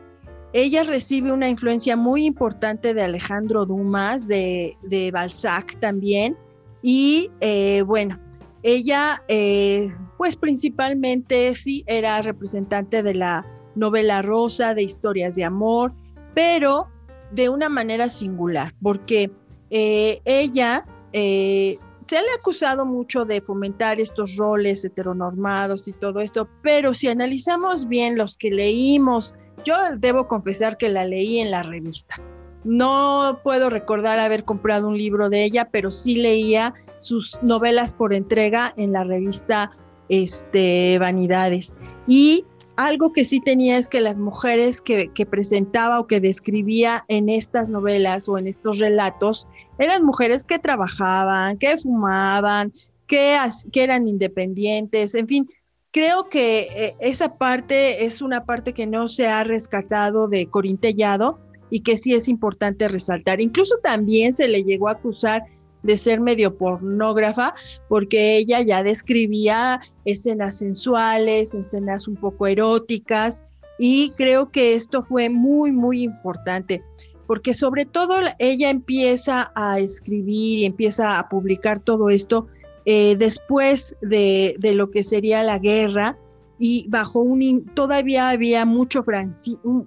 Ella 0.57 0.81
recibe 0.81 1.31
una 1.31 1.47
influencia 1.47 1.95
muy 1.95 2.25
importante 2.25 2.95
de 2.95 3.03
Alejandro 3.03 3.67
Dumas, 3.67 4.27
de, 4.27 4.75
Balzac 5.13 5.79
también. 5.79 6.35
Y 6.81 7.29
eh, 7.41 7.83
bueno, 7.85 8.19
ella 8.63 9.23
eh, 9.27 9.93
pues 10.17 10.35
principalmente 10.35 11.53
sí 11.53 11.83
era 11.85 12.23
representante 12.23 13.03
de 13.03 13.13
la 13.13 13.45
novela 13.75 14.23
rosa, 14.23 14.73
de 14.73 14.81
historias 14.81 15.35
de 15.35 15.43
amor, 15.43 15.93
pero 16.33 16.87
de 17.31 17.49
una 17.49 17.69
manera 17.69 18.09
singular, 18.09 18.73
porque 18.81 19.29
eh, 19.69 20.21
ella 20.25 20.83
eh, 21.13 21.77
se 22.01 22.15
le 22.15 22.31
ha 22.31 22.35
acusado 22.39 22.83
mucho 22.83 23.25
de 23.25 23.41
fomentar 23.41 23.99
estos 23.99 24.35
roles 24.37 24.83
heteronormados 24.83 25.87
y 25.87 25.93
todo 25.93 26.19
esto, 26.19 26.49
pero 26.63 26.95
si 26.95 27.09
analizamos 27.09 27.87
bien 27.87 28.17
los 28.17 28.37
que 28.37 28.49
leímos, 28.49 29.35
yo 29.63 29.75
debo 29.97 30.27
confesar 30.27 30.77
que 30.77 30.89
la 30.89 31.05
leí 31.05 31.39
en 31.39 31.51
la 31.51 31.63
revista. 31.63 32.15
No 32.63 33.39
puedo 33.43 33.69
recordar 33.69 34.19
haber 34.19 34.43
comprado 34.43 34.87
un 34.87 34.97
libro 34.97 35.29
de 35.29 35.43
ella, 35.43 35.69
pero 35.71 35.91
sí 35.91 36.15
leía 36.15 36.73
sus 36.99 37.39
novelas 37.41 37.93
por 37.93 38.13
entrega 38.13 38.73
en 38.77 38.91
la 38.91 39.03
revista 39.03 39.71
este, 40.09 40.97
Vanidades. 40.99 41.75
Y 42.07 42.45
algo 42.77 43.11
que 43.11 43.23
sí 43.23 43.39
tenía 43.39 43.77
es 43.77 43.89
que 43.89 44.01
las 44.01 44.19
mujeres 44.19 44.81
que, 44.81 45.09
presentaba 45.29 45.99
o 45.99 46.07
que 46.07 46.19
describía 46.19 47.05
en 47.07 47.27
estas 47.27 47.69
novelas 47.69 48.29
o 48.29 48.37
en 48.37 48.47
estos 48.47 48.79
relatos 48.79 49.47
eran 49.79 50.03
mujeres 50.03 50.45
que 50.45 50.59
trabajaban, 50.59 51.57
que 51.57 51.77
fumaban, 51.77 52.71
que, 53.07 53.37
que 53.71 53.83
eran 53.83 54.07
independientes, 54.07 55.15
en 55.15 55.27
fin, 55.27 55.49
creo 55.91 56.29
que 56.29 56.67
eh, 56.75 56.95
esa 56.99 57.37
parte 57.37 58.05
es 58.05 58.21
una 58.21 58.45
parte 58.45 58.73
que 58.73 58.87
no 58.87 59.07
se 59.07 59.27
ha 59.27 59.43
rescatado 59.43 60.27
de 60.27 60.47
Corintellado 60.47 61.39
y 61.69 61.81
que 61.81 61.97
sí 61.97 62.13
es 62.13 62.27
importante 62.27 62.87
resaltar. 62.87 63.41
Incluso 63.41 63.75
también 63.83 64.33
se 64.33 64.47
le 64.47 64.63
llegó 64.63 64.87
a 64.87 64.93
acusar 64.93 65.43
de 65.83 65.97
ser 65.97 66.19
medio 66.19 66.57
pornógrafa, 66.57 67.53
porque 67.87 68.37
ella 68.37 68.61
ya 68.61 68.83
describía 68.83 69.79
escenas 70.05 70.57
sensuales, 70.57 71.53
escenas 71.53 72.07
un 72.07 72.15
poco 72.15 72.47
eróticas, 72.47 73.43
y 73.79 74.09
creo 74.11 74.51
que 74.51 74.73
esto 74.73 75.03
fue 75.03 75.29
muy, 75.29 75.71
muy 75.71 76.01
importante, 76.01 76.83
porque 77.27 77.53
sobre 77.53 77.85
todo 77.85 78.15
ella 78.39 78.69
empieza 78.69 79.51
a 79.55 79.79
escribir 79.79 80.59
y 80.59 80.65
empieza 80.65 81.19
a 81.19 81.29
publicar 81.29 81.79
todo 81.79 82.09
esto 82.09 82.47
eh, 82.89 83.17
después 83.17 83.97
de, 84.01 84.55
lo 84.73 84.91
que 84.91 85.03
sería 85.03 85.43
la 85.43 85.59
guerra, 85.59 86.17
y 86.57 86.85
bajo 86.87 87.19
un 87.19 87.65
todavía 87.73 88.29
había 88.29 88.65
mucho, 88.65 89.03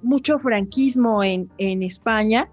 mucho 0.02 0.38
franquismo 0.38 1.24
en, 1.24 1.50
en 1.56 1.82
España 1.82 2.48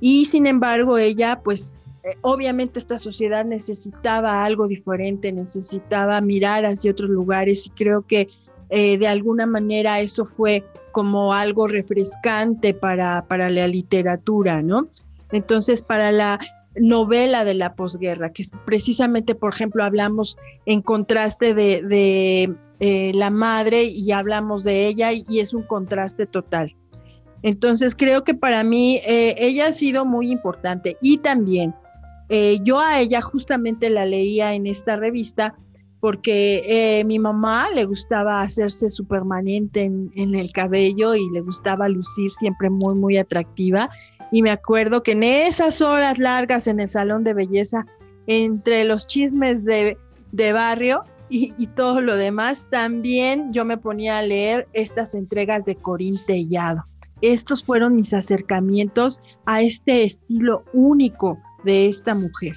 y 0.00 0.24
sin 0.24 0.48
embargo 0.48 0.96
ella 0.98 1.40
pues 1.44 1.74
eh, 2.04 2.16
obviamente 2.22 2.78
esta 2.78 2.96
sociedad 2.96 3.44
necesitaba 3.44 4.42
algo 4.42 4.66
diferente, 4.66 5.30
necesitaba 5.30 6.20
mirar 6.22 6.64
hacia 6.64 6.90
otros 6.90 7.10
lugares 7.10 7.66
y 7.66 7.70
creo 7.70 8.02
que 8.02 8.28
eh, 8.70 8.96
de 8.96 9.06
alguna 9.06 9.46
manera 9.46 10.00
eso 10.00 10.24
fue 10.24 10.64
como 10.90 11.34
algo 11.34 11.68
refrescante 11.68 12.72
para, 12.72 13.26
para 13.28 13.50
la 13.50 13.68
literatura, 13.68 14.62
¿no? 14.62 14.88
Entonces, 15.30 15.82
para 15.82 16.10
la 16.12 16.40
novela 16.76 17.44
de 17.44 17.54
la 17.54 17.74
posguerra, 17.74 18.32
que 18.32 18.44
precisamente, 18.64 19.34
por 19.34 19.52
ejemplo, 19.52 19.84
hablamos 19.84 20.36
en 20.66 20.82
contraste 20.82 21.54
de, 21.54 22.54
eh, 22.80 23.12
la 23.14 23.30
madre 23.30 23.84
y 23.84 24.10
hablamos 24.12 24.64
de 24.64 24.86
ella 24.86 25.12
y, 25.12 25.40
es 25.40 25.54
un 25.54 25.62
contraste 25.62 26.26
total. 26.26 26.74
Entonces, 27.42 27.94
creo 27.96 28.24
que 28.24 28.34
para 28.34 28.62
mí 28.64 29.00
ella 29.04 29.66
ha 29.68 29.72
sido 29.72 30.04
muy 30.04 30.30
importante 30.30 30.96
y 31.00 31.18
también 31.18 31.74
eh, 32.34 32.60
yo 32.62 32.80
a 32.80 32.98
ella 32.98 33.20
justamente 33.20 33.90
la 33.90 34.06
leía 34.06 34.54
en 34.54 34.66
esta 34.66 34.96
revista 34.96 35.54
porque 36.00 36.62
eh, 36.66 37.04
mi 37.04 37.18
mamá 37.18 37.68
le 37.74 37.84
gustaba 37.84 38.40
hacerse 38.40 38.88
su 38.88 39.06
permanente 39.06 39.82
en, 39.82 40.10
en, 40.16 40.34
el 40.34 40.50
cabello 40.50 41.14
y 41.14 41.28
le 41.30 41.42
gustaba 41.42 41.90
lucir 41.90 42.32
siempre 42.32 42.70
muy, 42.70 42.94
muy 42.94 43.18
atractiva. 43.18 43.90
Y 44.32 44.42
me 44.42 44.50
acuerdo 44.50 45.02
que 45.02 45.12
en 45.12 45.22
esas 45.22 45.80
horas 45.80 46.18
largas 46.18 46.66
en 46.66 46.80
el 46.80 46.88
salón 46.88 47.22
de 47.22 47.34
belleza, 47.34 47.86
entre 48.26 48.84
los 48.84 49.06
chismes 49.06 49.64
de, 49.64 49.98
de 50.32 50.52
barrio 50.52 51.04
y, 51.28 51.66
todo 51.68 52.00
lo 52.02 52.16
demás, 52.16 52.66
también 52.70 53.52
yo 53.52 53.64
me 53.64 53.78
ponía 53.78 54.18
a 54.18 54.22
leer 54.22 54.68
estas 54.74 55.14
entregas 55.14 55.64
de 55.64 55.76
Corín 55.76 56.18
Tellado. 56.26 56.84
Estos 57.22 57.64
fueron 57.64 57.96
mis 57.96 58.12
acercamientos 58.12 59.22
a 59.46 59.62
este 59.62 60.02
estilo 60.04 60.64
único 60.74 61.38
de 61.64 61.86
esta 61.86 62.14
mujer. 62.14 62.56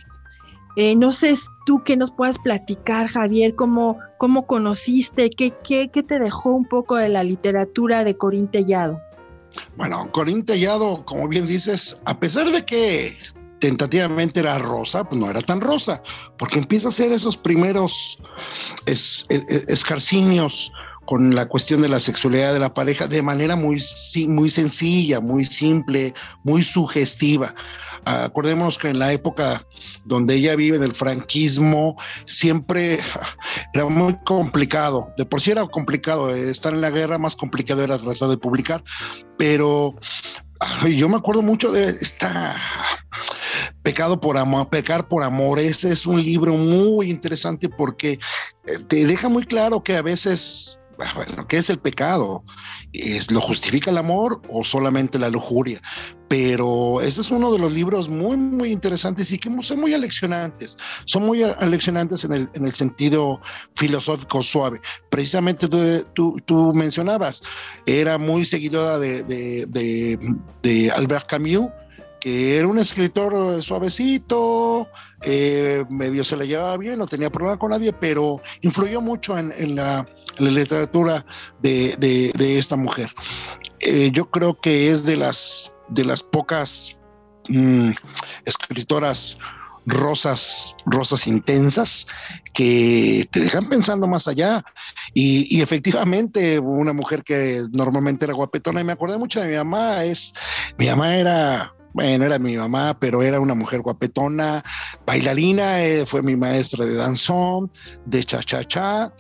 Eh, 0.76 0.96
no 0.98 1.14
sé 1.14 1.34
tú 1.66 1.84
qué 1.86 1.96
nos 1.96 2.12
puedas 2.12 2.38
platicar, 2.38 3.08
Javier, 3.08 3.56
cómo, 3.56 3.98
cómo 4.18 4.46
conociste, 4.46 5.30
qué, 5.30 5.54
qué, 5.64 5.90
qué 5.90 6.04
te 6.04 6.20
dejó 6.20 6.50
un 6.50 6.66
poco 6.66 6.98
de 6.98 7.08
la 7.08 7.24
literatura 7.24 8.04
de 8.04 8.18
Corín 8.18 8.50
Tellado. 8.50 9.00
Bueno, 9.78 10.10
Corín 10.12 10.46
Tellado, 10.46 11.04
como 11.06 11.28
bien 11.28 11.48
dices, 11.48 11.98
a 12.06 12.20
pesar 12.20 12.52
de 12.52 12.66
que 12.66 13.18
tentativamente 13.60 14.42
era 14.42 14.58
rosa, 14.60 15.04
pues 15.04 15.20
no 15.20 15.30
era 15.30 15.42
tan 15.42 15.62
rosa, 15.62 16.02
porque 16.38 16.60
empieza 16.60 16.88
a 16.88 16.90
hacer 16.90 17.12
esos 17.12 17.38
primeros 17.38 18.20
es, 18.86 19.26
es, 19.30 19.44
escarcinios 19.70 20.72
con 21.06 21.36
la 21.36 21.48
cuestión 21.48 21.82
de 21.82 21.90
la 21.90 22.00
sexualidad 22.00 22.54
de 22.54 22.60
la 22.60 22.74
pareja 22.74 23.08
de 23.08 23.22
manera 23.22 23.56
muy, 23.56 23.82
muy 24.28 24.50
sencilla, 24.50 25.20
muy 25.20 25.46
simple, 25.46 26.14
muy 26.44 26.64
sugestiva. 26.64 27.54
Acordémonos 28.06 28.78
que 28.78 28.90
en 28.90 29.00
la 29.00 29.12
época 29.12 29.66
donde 30.06 30.36
ella 30.36 30.56
vive 30.56 30.80
del 30.80 30.94
franquismo, 30.94 31.98
siempre 32.26 33.00
era 33.74 33.86
muy 33.86 34.16
complicado. 34.26 35.10
De 35.18 35.26
por 35.26 35.42
sí 35.42 35.52
era 35.52 35.66
complicado 35.68 36.34
estar 36.34 36.74
en 36.74 36.82
la 36.82 36.92
guerra, 36.92 37.18
más 37.18 37.36
complicado 37.36 37.84
era 37.84 37.98
tratar 37.98 38.30
de 38.30 38.38
publicar. 38.38 38.84
Pero 39.38 39.96
yo 40.96 41.10
me 41.10 41.18
acuerdo 41.18 41.42
mucho 41.42 41.72
de 41.72 41.90
esta 41.90 42.56
Pecado 43.84 44.20
por 44.20 44.38
amor, 44.38 44.70
pecar 44.70 45.08
por 45.08 45.24
amor. 45.24 45.60
Ese 45.60 45.92
es 45.92 46.06
un 46.06 46.22
libro 46.22 46.54
muy 46.54 47.10
interesante 47.10 47.70
porque 47.70 48.14
eh, 48.14 48.80
te 48.88 49.06
deja 49.06 49.30
muy 49.30 49.46
claro 49.46 49.84
que 49.84 49.96
a 49.96 50.02
veces 50.02 50.80
Ah, 51.00 51.12
bueno, 51.16 51.48
¿qué 51.48 51.58
es 51.58 51.70
el 51.70 51.80
pecado? 51.80 52.44
¿Es, 53.00 53.32
¿Lo 53.32 53.42
justifica 53.42 53.92
el 53.92 53.98
amor 53.98 54.42
o 54.50 54.64
solamente 54.64 55.20
la 55.20 55.30
lujuria? 55.30 55.82
Pero 56.28 57.02
este 57.02 57.22
es 57.22 57.32
uno 57.32 57.52
de 57.52 57.60
los 57.60 57.72
libros 57.72 58.10
muy, 58.10 58.36
muy 58.38 58.72
interesantes 58.72 59.32
y 59.32 59.38
que 59.38 59.50
son 59.62 59.80
muy 59.80 59.94
aleccionantes. 59.94 60.78
Son 61.06 61.24
muy 61.24 61.44
aleccionantes 61.44 62.24
en 62.24 62.34
el, 62.34 62.50
en 62.54 62.66
el 62.66 62.74
sentido 62.74 63.40
filosófico 63.76 64.42
suave. 64.42 64.82
Precisamente 65.10 65.68
tú, 65.68 66.06
tú, 66.14 66.38
tú 66.46 66.74
mencionabas, 66.74 67.44
era 67.86 68.18
muy 68.18 68.44
seguidora 68.46 68.98
de, 68.98 69.24
de, 69.24 69.66
de, 69.68 70.36
de 70.64 70.92
Albert 70.92 71.28
Camus 71.28 71.70
era 72.28 72.68
un 72.68 72.80
escritor 72.80 73.62
suavecito, 73.62 74.88
eh, 75.22 75.86
medio 75.90 76.24
se 76.24 76.36
le 76.36 76.48
llevaba 76.48 76.76
bien, 76.76 76.98
no 76.98 77.06
tenía 77.06 77.30
problema 77.30 77.60
con 77.60 77.70
nadie, 77.70 77.94
pero 77.94 78.42
influyó 78.62 79.00
mucho 79.00 79.38
en, 79.38 79.76
la, 79.76 80.08
literatura 80.40 81.24
de, 81.62 82.34
esta 82.40 82.78
mujer. 82.78 83.12
Eh, 83.80 84.10
yo 84.12 84.32
creo 84.32 84.60
que 84.60 84.90
es 84.90 85.06
de 85.06 85.18
las, 85.18 85.72
de 85.90 86.04
las 86.04 86.24
pocas 86.24 86.98
mmm, 87.48 87.92
escritoras 88.46 89.38
rosas, 89.86 90.76
rosas 90.88 91.28
intensas 91.28 92.08
que 92.56 93.30
te 93.32 93.42
dejan 93.42 93.70
pensando 93.70 94.08
más 94.08 94.28
allá. 94.28 94.64
Y, 95.14 95.56
y, 95.56 95.62
efectivamente, 95.62 96.58
una 96.58 96.92
mujer 96.92 97.24
que 97.24 97.68
normalmente 97.72 98.26
era 98.26 98.34
guapetona, 98.34 98.82
y 98.82 98.84
me 98.84 98.94
acordé 98.94 99.20
mucho 99.20 99.40
de 99.40 99.48
mi 99.48 99.56
mamá, 99.58 100.04
es, 100.06 100.34
mi 100.80 100.88
mamá 100.88 101.16
era 101.18 101.76
bueno, 101.96 102.26
era 102.26 102.38
mi 102.38 102.58
mamá, 102.58 103.00
pero 103.00 103.24
era 103.24 103.40
una 103.40 103.56
mujer 103.56 103.80
guapetona, 103.80 104.62
bailarina, 105.06 105.82
eh, 105.82 106.06
fue 106.06 106.22
mi 106.22 106.36
maestra 106.36 106.84
de 106.84 106.96
danzón, 106.96 107.72
de 108.06 108.22
cha-cha-cha, 108.26 109.14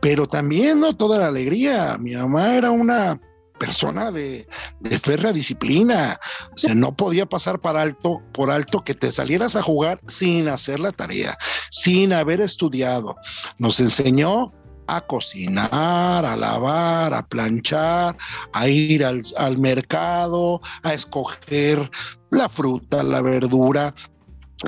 pero 0.00 0.26
también, 0.26 0.80
¿no? 0.80 0.96
Toda 0.96 1.18
la 1.18 1.28
alegría. 1.28 1.96
Mi 1.98 2.16
mamá 2.16 2.56
era 2.56 2.72
una 2.72 3.20
persona 3.60 4.10
de, 4.10 4.48
de 4.80 4.98
férrea 4.98 5.32
disciplina. 5.32 6.18
O 6.52 6.58
sea, 6.58 6.74
no 6.74 6.96
podía 6.96 7.26
pasar 7.26 7.60
por 7.60 7.76
alto, 7.76 8.20
por 8.32 8.50
alto 8.50 8.82
que 8.82 8.94
te 8.94 9.12
salieras 9.12 9.54
a 9.54 9.62
jugar 9.62 10.00
sin 10.08 10.48
hacer 10.48 10.80
la 10.80 10.90
tarea, 10.90 11.38
sin 11.70 12.12
haber 12.12 12.40
estudiado. 12.40 13.14
Nos 13.58 13.78
enseñó 13.78 14.52
a 14.86 15.00
cocinar, 15.00 16.24
a 16.24 16.36
lavar, 16.36 17.14
a 17.14 17.26
planchar, 17.26 18.16
a 18.52 18.68
ir 18.68 19.04
al, 19.04 19.22
al 19.36 19.58
mercado, 19.58 20.60
a 20.82 20.94
escoger 20.94 21.90
la 22.30 22.48
fruta, 22.48 23.02
la 23.02 23.20
verdura. 23.22 23.94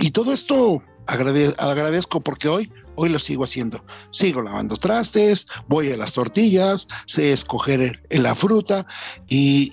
Y 0.00 0.10
todo 0.10 0.32
esto 0.32 0.82
agrade 1.06 1.54
agradezco 1.58 2.20
porque 2.20 2.48
hoy 2.48 2.72
hoy 2.98 3.08
lo 3.08 3.18
sigo 3.20 3.44
haciendo. 3.44 3.84
Sigo 4.10 4.42
lavando 4.42 4.76
trastes, 4.76 5.46
voy 5.68 5.92
a 5.92 5.96
las 5.96 6.12
tortillas, 6.12 6.88
sé 7.06 7.32
escoger 7.32 8.02
la 8.10 8.34
fruta 8.34 8.86
y, 9.28 9.70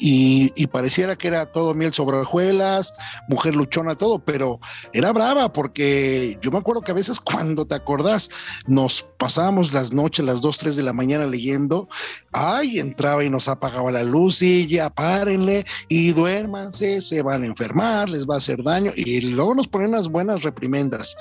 y, 0.55 0.67
pareciera 0.67 1.15
que 1.15 1.27
era 1.27 1.51
todo 1.51 1.73
miel 1.73 1.93
sobre 1.93 2.17
hojuelas, 2.17 2.93
mujer 3.27 3.55
luchona, 3.55 3.95
todo, 3.95 4.19
pero 4.19 4.59
era 4.93 5.11
brava 5.11 5.51
porque 5.53 6.37
yo 6.41 6.51
me 6.51 6.59
acuerdo 6.59 6.81
que 6.81 6.91
a 6.91 6.95
veces 6.95 7.19
cuando 7.21 7.65
te 7.65 7.75
acordás 7.75 8.29
nos 8.67 9.01
pasábamos 9.17 9.73
las 9.73 9.91
noches, 9.91 10.23
las 10.23 10.41
2, 10.41 10.57
3 10.57 10.75
de 10.75 10.83
la 10.83 10.93
mañana 10.93 11.25
leyendo, 11.25 11.89
ay, 12.35 12.79
entraba 12.79 13.23
y 13.23 13.29
nos 13.29 13.47
apagaba 13.47 13.91
la 13.91 14.03
luz 14.03 14.41
y 14.41 14.67
ya 14.67 14.89
párenle 14.89 15.65
y 15.87 16.11
duérmanse, 16.11 17.01
se 17.01 17.21
van 17.21 17.43
a 17.43 17.45
enfermar, 17.47 18.09
les 18.09 18.25
va 18.25 18.35
a 18.35 18.37
hacer 18.39 18.61
daño 18.61 18.91
y 18.95 19.21
luego 19.21 19.55
nos 19.55 19.67
ponen 19.67 19.89
unas 19.89 20.09
buenas 20.09 20.43
reprimendas. 20.43 21.15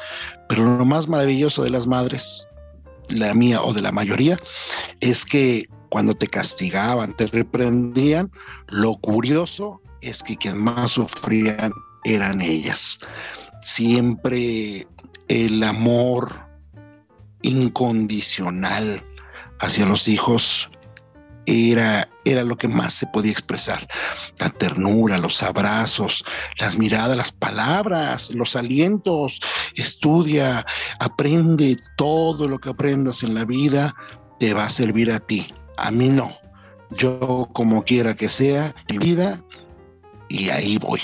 Pero 0.49 0.65
lo 0.65 0.85
más 0.85 1.09
maravilloso 1.09 1.63
de 1.63 1.71
las 1.71 1.87
madres, 1.87 2.47
la 3.09 3.33
mía 3.33 3.63
o 3.63 3.73
de 3.73 3.83
la 3.83 3.93
mayoría, 3.93 4.39
es 5.01 5.25
que 5.25 5.69
cuando 5.89 6.15
te 6.15 6.27
castigaban, 6.27 7.17
te 7.17 7.29
reprendían, 7.29 8.31
lo 8.67 8.97
curioso 8.97 9.81
es 10.01 10.21
que 10.23 10.37
quien 10.37 10.59
más 10.59 10.93
sufrían 10.93 11.73
eran 12.03 12.41
ellas. 12.41 12.99
Siempre 13.63 14.87
el 15.29 15.63
amor 15.63 16.29
incondicional 17.43 19.03
hacia 19.61 19.87
los 19.87 20.09
hijos 20.09 20.69
era, 21.47 22.09
era 22.25 22.43
lo 22.43 22.57
que 22.57 22.69
más 22.69 22.95
se 22.95 23.07
podía 23.07 23.33
expresar. 23.33 23.87
La 24.39 24.51
ternura, 24.51 25.19
los 25.19 25.43
abrazos, 25.43 26.25
las 26.59 26.77
miradas, 26.77 27.17
las 27.17 27.33
palabras, 27.33 28.31
los 28.35 28.57
alientos. 28.57 29.41
Estudia, 29.75 30.65
aprende 31.01 31.77
todo 31.97 32.49
lo 32.49 32.59
que 32.59 32.71
aprendas 32.71 33.23
en 33.23 33.35
la 33.35 33.45
vida, 33.45 33.95
te 34.39 34.55
va 34.55 34.65
a 34.65 34.71
servir 34.71 35.11
a 35.11 35.21
ti. 35.21 35.53
A 35.77 35.91
mí 35.91 36.09
no. 36.09 36.37
Yo, 36.91 37.49
como 37.53 37.85
quiera 37.85 38.15
que 38.15 38.29
sea, 38.29 38.75
mi 38.91 38.99
vida, 38.99 39.43
y 40.29 40.49
ahí 40.51 40.79
voy. 40.79 41.01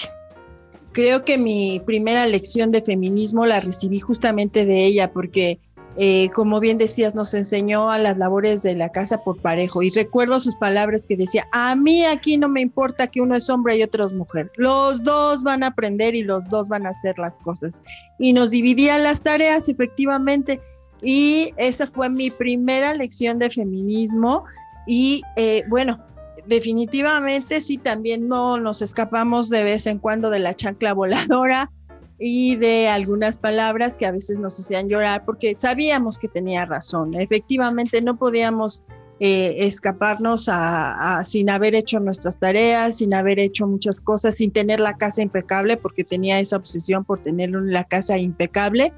Creo 0.92 1.24
que 1.24 1.38
mi 1.38 1.80
primera 1.86 2.26
lección 2.26 2.72
de 2.72 2.82
feminismo 2.82 3.46
la 3.46 3.60
recibí 3.60 4.00
justamente 4.00 4.66
de 4.66 4.84
ella, 4.84 5.12
porque 5.12 5.60
eh, 5.96 6.30
como 6.34 6.60
bien 6.60 6.78
decías, 6.78 7.14
nos 7.14 7.34
enseñó 7.34 7.90
a 7.90 7.98
las 7.98 8.16
labores 8.16 8.62
de 8.62 8.74
la 8.74 8.90
casa 8.90 9.22
por 9.24 9.38
parejo. 9.38 9.82
Y 9.82 9.90
recuerdo 9.90 10.38
sus 10.38 10.54
palabras 10.56 11.04
que 11.04 11.16
decía, 11.16 11.48
a 11.52 11.74
mí 11.74 12.04
aquí 12.04 12.36
no 12.36 12.48
me 12.48 12.60
importa 12.60 13.08
que 13.08 13.20
uno 13.20 13.34
es 13.34 13.50
hombre 13.50 13.76
y 13.76 13.82
otro 13.82 14.04
es 14.04 14.12
mujer. 14.12 14.50
Los 14.56 15.02
dos 15.02 15.42
van 15.42 15.62
a 15.62 15.68
aprender 15.68 16.14
y 16.14 16.22
los 16.22 16.48
dos 16.48 16.68
van 16.68 16.86
a 16.86 16.90
hacer 16.90 17.18
las 17.18 17.38
cosas. 17.40 17.82
Y 18.18 18.32
nos 18.32 18.52
dividían 18.52 19.02
las 19.02 19.22
tareas, 19.22 19.68
efectivamente. 19.68 20.60
Y 21.02 21.52
esa 21.56 21.86
fue 21.86 22.08
mi 22.08 22.30
primera 22.30 22.94
lección 22.94 23.38
de 23.38 23.50
feminismo. 23.50 24.44
Y 24.86 25.22
eh, 25.36 25.64
bueno, 25.68 25.98
definitivamente 26.46 27.60
sí, 27.60 27.78
también 27.78 28.28
no 28.28 28.58
nos 28.58 28.80
escapamos 28.80 29.50
de 29.50 29.64
vez 29.64 29.86
en 29.86 29.98
cuando 29.98 30.30
de 30.30 30.38
la 30.38 30.54
chancla 30.54 30.92
voladora 30.94 31.70
y 32.20 32.56
de 32.56 32.88
algunas 32.88 33.38
palabras 33.38 33.96
que 33.96 34.04
a 34.04 34.12
veces 34.12 34.38
nos 34.38 34.60
hacían 34.60 34.88
llorar 34.88 35.24
porque 35.24 35.54
sabíamos 35.56 36.18
que 36.18 36.28
tenía 36.28 36.66
razón. 36.66 37.14
Efectivamente, 37.14 38.02
no 38.02 38.18
podíamos 38.18 38.84
eh, 39.20 39.56
escaparnos 39.66 40.50
sin 41.24 41.50
haber 41.50 41.74
hecho 41.74 41.98
nuestras 41.98 42.38
tareas, 42.38 42.98
sin 42.98 43.14
haber 43.14 43.38
hecho 43.38 43.66
muchas 43.66 44.02
cosas, 44.02 44.36
sin 44.36 44.50
tener 44.50 44.80
la 44.80 44.98
casa 44.98 45.22
impecable, 45.22 45.78
porque 45.78 46.04
tenía 46.04 46.38
esa 46.40 46.56
obsesión 46.56 47.04
por 47.04 47.22
tener 47.22 47.50
la 47.50 47.84
casa 47.84 48.18
impecable. 48.18 48.92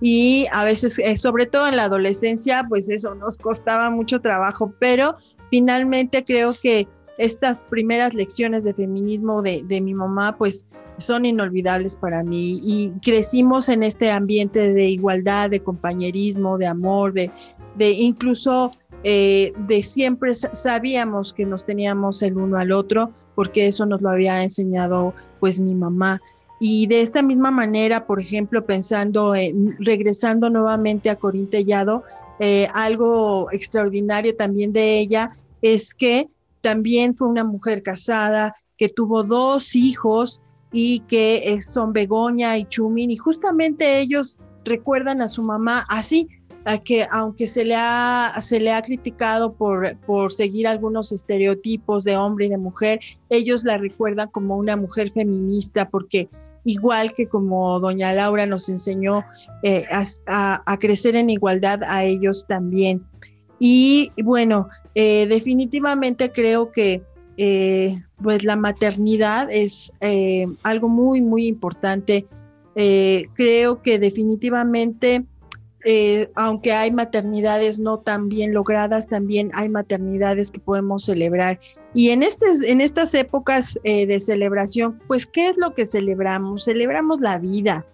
Y 0.00 0.46
a 0.50 0.64
veces, 0.64 0.98
eh, 0.98 1.18
sobre 1.18 1.46
todo 1.46 1.68
en 1.68 1.76
la 1.76 1.84
adolescencia, 1.84 2.64
pues 2.68 2.88
eso 2.88 3.14
nos 3.14 3.36
costaba 3.36 3.90
mucho 3.90 4.20
trabajo, 4.20 4.74
pero 4.78 5.16
finalmente 5.50 6.24
creo 6.24 6.54
que 6.60 6.88
estas 7.18 7.64
primeras 7.64 8.14
lecciones 8.14 8.64
de 8.64 8.74
feminismo 8.74 9.42
de, 9.42 9.62
de 9.64 9.80
mi 9.80 9.94
mamá, 9.94 10.36
pues 10.36 10.66
son 10.98 11.24
inolvidables 11.24 11.96
para 11.96 12.22
mí 12.22 12.60
y 12.62 12.90
crecimos 13.02 13.68
en 13.68 13.82
este 13.82 14.10
ambiente 14.10 14.72
de 14.72 14.88
igualdad, 14.88 15.50
de 15.50 15.60
compañerismo, 15.60 16.58
de 16.58 16.66
amor, 16.66 17.12
de, 17.12 17.30
de 17.74 17.90
incluso 17.90 18.72
eh, 19.02 19.52
de 19.66 19.82
siempre 19.82 20.32
sabíamos 20.34 21.34
que 21.34 21.44
nos 21.44 21.64
teníamos 21.64 22.22
el 22.22 22.36
uno 22.36 22.58
al 22.58 22.72
otro 22.72 23.12
porque 23.34 23.66
eso 23.66 23.84
nos 23.84 24.00
lo 24.00 24.10
había 24.10 24.42
enseñado 24.42 25.14
pues 25.40 25.58
mi 25.60 25.74
mamá. 25.74 26.20
Y 26.60 26.86
de 26.86 27.02
esta 27.02 27.22
misma 27.22 27.50
manera, 27.50 28.06
por 28.06 28.20
ejemplo, 28.20 28.64
pensando 28.64 29.34
en, 29.34 29.76
regresando 29.80 30.48
nuevamente 30.48 31.10
a 31.10 31.16
Corín 31.16 31.50
Tellado, 31.50 32.04
eh, 32.38 32.68
algo 32.72 33.48
extraordinario 33.52 34.34
también 34.36 34.72
de 34.72 34.98
ella 34.98 35.36
es 35.60 35.94
que 35.94 36.28
también 36.64 37.14
fue 37.14 37.28
una 37.28 37.44
mujer 37.44 37.82
casada, 37.82 38.56
que 38.78 38.88
tuvo 38.88 39.22
dos 39.22 39.76
hijos 39.76 40.40
y 40.72 41.00
que 41.00 41.42
eh, 41.44 41.60
son 41.60 41.92
Begoña 41.92 42.56
y 42.56 42.64
Chumin, 42.64 43.10
y 43.10 43.18
justamente 43.18 44.00
ellos 44.00 44.38
recuerdan 44.64 45.20
a 45.20 45.28
su 45.28 45.42
mamá 45.42 45.84
así, 45.90 46.26
a 46.64 46.78
que 46.78 47.06
aunque 47.10 47.46
se 47.46 47.66
le 47.66 47.76
ha, 47.76 48.32
se 48.40 48.58
le 48.58 48.72
ha 48.72 48.80
criticado 48.80 49.52
por, 49.52 49.94
por 50.06 50.32
seguir 50.32 50.66
algunos 50.66 51.12
estereotipos 51.12 52.04
de 52.04 52.16
hombre 52.16 52.46
y 52.46 52.48
de 52.48 52.56
mujer, 52.56 53.00
ellos 53.28 53.62
la 53.62 53.76
recuerdan 53.76 54.30
como 54.30 54.56
una 54.56 54.74
mujer 54.74 55.12
feminista 55.12 55.90
porque 55.90 56.30
igual 56.64 57.12
que 57.14 57.28
como 57.28 57.78
doña 57.78 58.14
Laura 58.14 58.46
nos 58.46 58.70
enseñó 58.70 59.22
eh, 59.62 59.84
a, 60.26 60.78
crecer 60.80 61.14
en 61.14 61.28
igualdad 61.28 61.82
a 61.84 62.04
ellos 62.04 62.46
también. 62.48 63.04
Y 63.58 64.10
bueno, 64.24 64.68
eh, 64.94 65.26
definitivamente 65.28 66.30
creo 66.30 66.70
que 66.70 67.02
eh, 67.36 68.00
pues 68.22 68.44
la 68.44 68.56
maternidad 68.56 69.50
es 69.50 69.92
eh, 70.00 70.46
algo 70.62 70.88
muy, 70.88 71.20
muy 71.20 71.46
importante. 71.46 72.26
Creo 72.74 73.82
que 73.82 74.00
definitivamente, 74.00 75.24
aunque 76.34 76.72
hay 76.72 76.90
maternidades 76.90 77.78
no 77.78 78.00
tan 78.00 78.28
bien 78.28 78.52
logradas, 78.52 79.06
también 79.06 79.52
hay 79.54 79.68
maternidades 79.68 80.50
que 80.50 80.58
podemos 80.58 81.04
celebrar. 81.04 81.60
Y 81.94 82.10
en, 82.10 82.24
en 82.24 82.80
estas 82.80 83.14
épocas 83.14 83.78
de 83.84 84.18
celebración, 84.18 85.00
pues, 85.06 85.24
¿qué 85.24 85.50
es 85.50 85.56
lo 85.56 85.72
que 85.74 85.86
celebramos? 85.86 86.64
Celebramos 86.64 87.20
la 87.20 87.38
vida, 87.38 87.86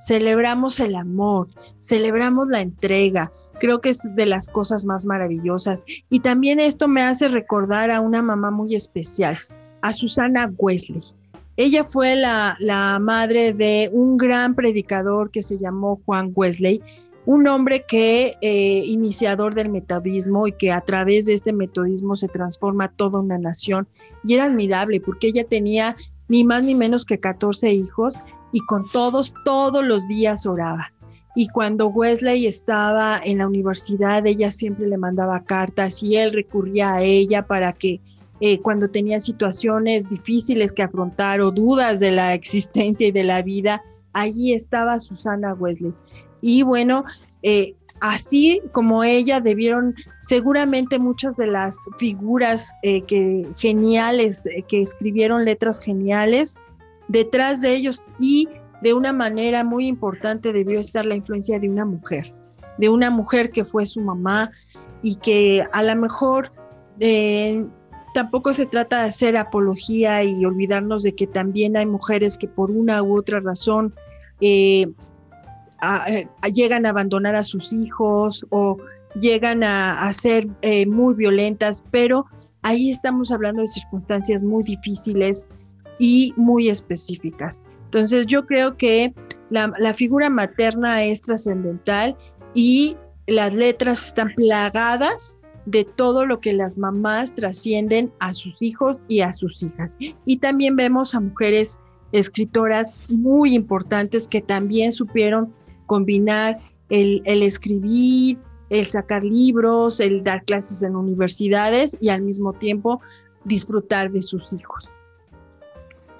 celebramos 0.00 0.80
el 0.80 0.96
amor, 0.96 1.46
celebramos 1.78 2.48
la 2.48 2.62
entrega, 2.62 3.30
creo 3.58 3.80
que 3.80 3.90
es 3.90 4.02
de 4.14 4.26
las 4.26 4.48
cosas 4.48 4.84
más 4.84 5.06
maravillosas. 5.06 5.84
Y 6.10 6.20
también 6.20 6.60
esto 6.60 6.88
me 6.88 7.02
hace 7.02 7.28
recordar 7.28 7.90
a 7.90 8.00
una 8.00 8.22
mamá 8.22 8.50
muy 8.50 8.74
especial, 8.74 9.38
a 9.82 9.92
Susana 9.92 10.52
Wesley. 10.58 11.02
Ella 11.56 11.84
fue 11.84 12.16
la, 12.16 12.58
madre 13.00 13.52
de 13.52 13.88
un 13.92 14.18
gran 14.18 14.54
predicador 14.54 15.30
que 15.30 15.42
se 15.42 15.58
llamó 15.58 16.00
Juan 16.04 16.32
Wesley, 16.34 16.82
un 17.24 17.48
hombre 17.48 17.84
que 17.88 18.36
eh, 18.40 18.82
iniciador 18.84 19.54
del 19.54 19.70
metodismo 19.70 20.46
y 20.46 20.52
que 20.52 20.70
a 20.70 20.80
través 20.80 21.26
de 21.26 21.32
este 21.32 21.52
metodismo 21.52 22.14
se 22.14 22.28
transforma 22.28 22.92
toda 22.92 23.20
una 23.20 23.38
nación. 23.38 23.88
Y 24.22 24.34
era 24.34 24.44
admirable 24.44 25.00
porque 25.00 25.28
ella 25.28 25.44
tenía 25.44 25.96
ni 26.28 26.44
más 26.44 26.62
ni 26.62 26.74
menos 26.74 27.04
que 27.04 27.18
14 27.18 27.72
hijos 27.72 28.22
y 28.52 28.60
con 28.60 28.84
todos, 28.92 29.32
todos 29.44 29.84
los 29.84 30.06
días 30.08 30.46
oraba 30.46 30.92
y 31.38 31.48
cuando 31.48 31.88
Wesley 31.88 32.46
estaba 32.46 33.20
en 33.22 33.38
la 33.38 33.46
universidad, 33.46 34.26
ella 34.26 34.50
siempre 34.50 34.86
le 34.86 34.96
mandaba 34.96 35.44
cartas 35.44 36.02
y 36.02 36.16
él 36.16 36.32
recurría 36.32 36.94
a 36.94 37.02
ella 37.02 37.46
para 37.46 37.74
que 37.74 38.00
eh, 38.40 38.58
cuando 38.60 38.88
tenía 38.88 39.20
situaciones 39.20 40.08
difíciles 40.08 40.72
que 40.72 40.82
afrontar 40.82 41.42
o 41.42 41.50
dudas 41.50 42.00
de 42.00 42.12
la 42.12 42.32
existencia 42.40 43.08
y 43.08 43.10
de 43.10 43.22
la 43.22 43.42
vida, 43.42 43.84
allí 44.14 44.54
estaba 44.54 44.98
Susana 44.98 45.52
Wesley. 45.52 45.92
Y 46.40 46.62
bueno, 46.62 47.04
eh, 47.42 47.74
así 48.00 48.62
como 48.72 49.04
ella 49.04 49.38
debieron 49.38 49.94
seguramente 50.20 50.98
muchas 50.98 51.36
de 51.36 51.48
las 51.48 51.78
figuras 51.98 52.72
eh, 52.82 53.02
que 53.02 53.46
geniales 53.58 54.42
que 54.68 54.80
escribieron 54.80 55.44
letras 55.44 55.80
geniales 55.80 56.56
detrás 57.08 57.60
de 57.60 57.74
ellos 57.74 58.02
y 58.18 58.48
de 58.82 58.94
una 58.94 59.12
manera 59.12 59.64
muy 59.64 59.86
importante 59.86 60.52
debió 60.52 60.80
estar 60.80 61.04
la 61.04 61.14
influencia 61.14 61.58
de 61.58 61.68
una 61.68 61.84
mujer, 61.84 62.34
de 62.78 62.88
una 62.88 63.10
mujer 63.10 63.50
que 63.50 63.64
fue 63.64 63.86
su 63.86 64.00
mamá 64.00 64.50
y 65.02 65.16
que 65.16 65.64
a 65.72 65.82
lo 65.82 65.96
mejor 65.96 66.52
eh, 67.00 67.64
tampoco 68.14 68.52
se 68.52 68.66
trata 68.66 69.02
de 69.02 69.08
hacer 69.08 69.36
apología 69.36 70.24
y 70.24 70.44
olvidarnos 70.44 71.02
de 71.02 71.14
que 71.14 71.26
también 71.26 71.76
hay 71.76 71.86
mujeres 71.86 72.38
que 72.38 72.48
por 72.48 72.70
una 72.70 73.02
u 73.02 73.18
otra 73.18 73.40
razón 73.40 73.94
eh, 74.40 74.86
eh, 76.08 76.28
llegan 76.52 76.86
a 76.86 76.90
abandonar 76.90 77.36
a 77.36 77.44
sus 77.44 77.72
hijos 77.72 78.44
o 78.50 78.76
llegan 79.20 79.64
a, 79.64 80.06
a 80.06 80.12
ser 80.12 80.46
muy 80.86 81.14
violentas, 81.14 81.82
pero 81.90 82.26
ahí 82.62 82.90
estamos 82.90 83.30
hablando 83.32 83.62
de 83.62 83.66
circunstancias 83.68 84.42
muy 84.42 84.62
difíciles 84.62 85.48
y 85.98 86.34
muy 86.36 86.68
específicas. 86.68 87.62
Entonces 87.86 88.26
yo 88.26 88.46
creo 88.46 88.76
que 88.76 89.14
la, 89.50 89.94
figura 89.94 90.28
materna 90.28 91.04
es 91.04 91.22
trascendental 91.22 92.16
y 92.54 92.96
las 93.26 93.54
letras 93.54 94.08
están 94.08 94.34
plagadas 94.34 95.38
de 95.66 95.84
todo 95.84 96.26
lo 96.26 96.40
que 96.40 96.52
las 96.52 96.78
mamás 96.78 97.34
trascienden 97.34 98.12
a 98.20 98.32
sus 98.32 98.60
hijos 98.60 99.02
y 99.08 99.20
a 99.20 99.32
sus 99.32 99.62
hijas. 99.62 99.96
Y 100.24 100.36
también 100.38 100.76
vemos 100.76 101.14
a 101.14 101.20
mujeres 101.20 101.80
escritoras 102.12 103.00
muy 103.08 103.54
importantes 103.54 104.28
que 104.28 104.40
también 104.40 104.92
supieron 104.92 105.52
combinar 105.86 106.58
el, 106.88 107.22
el, 107.24 107.42
escribir, 107.42 108.38
el 108.70 108.86
sacar 108.86 109.24
libros, 109.24 110.00
el 110.00 110.22
dar 110.22 110.44
clases 110.44 110.82
en 110.82 110.96
universidades 110.96 111.96
y 112.00 112.08
al 112.08 112.22
mismo 112.22 112.52
tiempo 112.52 113.00
disfrutar 113.44 114.10
de 114.10 114.22
sus 114.22 114.52
hijos. 114.52 114.88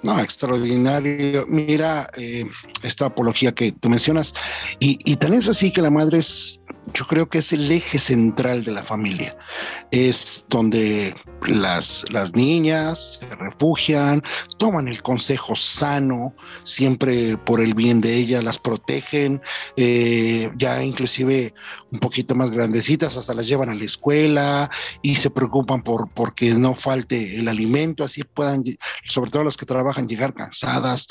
No, 0.03 0.19
extraordinario. 0.19 1.45
Mira 1.47 2.09
eh, 2.17 2.45
esta 2.83 3.07
apología 3.07 3.51
que 3.53 3.71
tú 3.71 3.89
mencionas. 3.89 4.33
Y, 4.79 4.99
y 5.03 5.15
es 5.33 5.47
así 5.47 5.71
que 5.71 5.81
la 5.81 5.89
madre 5.89 6.19
es 6.19 6.61
yo 6.93 7.05
creo 7.05 7.29
que 7.29 7.39
es 7.39 7.53
el 7.53 7.69
eje 7.71 7.99
central 7.99 8.63
de 8.63 8.71
la 8.71 8.83
familia. 8.83 9.37
Es 9.91 10.45
donde 10.49 11.15
las, 11.45 12.05
las 12.09 12.33
niñas 12.33 13.19
se 13.19 13.35
refugian, 13.35 14.21
toman 14.57 14.87
el 14.87 15.01
consejo 15.01 15.55
sano, 15.55 16.33
siempre 16.63 17.37
por 17.37 17.61
el 17.61 17.73
bien 17.73 18.01
de 18.01 18.15
ellas, 18.15 18.43
las 18.43 18.59
protegen, 18.59 19.41
eh, 19.75 20.51
ya 20.57 20.83
inclusive 20.83 21.53
un 21.91 21.99
poquito 21.99 22.35
más 22.35 22.51
grandecitas, 22.51 23.15
hasta 23.15 23.33
las 23.33 23.47
llevan 23.47 23.69
a 23.69 23.75
la 23.75 23.85
escuela 23.85 24.69
y 25.01 25.15
se 25.15 25.29
preocupan 25.29 25.83
por 25.83 26.09
porque 26.09 26.53
no 26.53 26.75
falte 26.75 27.39
el 27.39 27.47
alimento, 27.47 28.03
así 28.03 28.23
puedan, 28.23 28.63
sobre 29.07 29.31
todo 29.31 29.43
las 29.43 29.57
que 29.57 29.65
trabajan, 29.65 30.07
llegar 30.07 30.33
cansadas, 30.33 31.07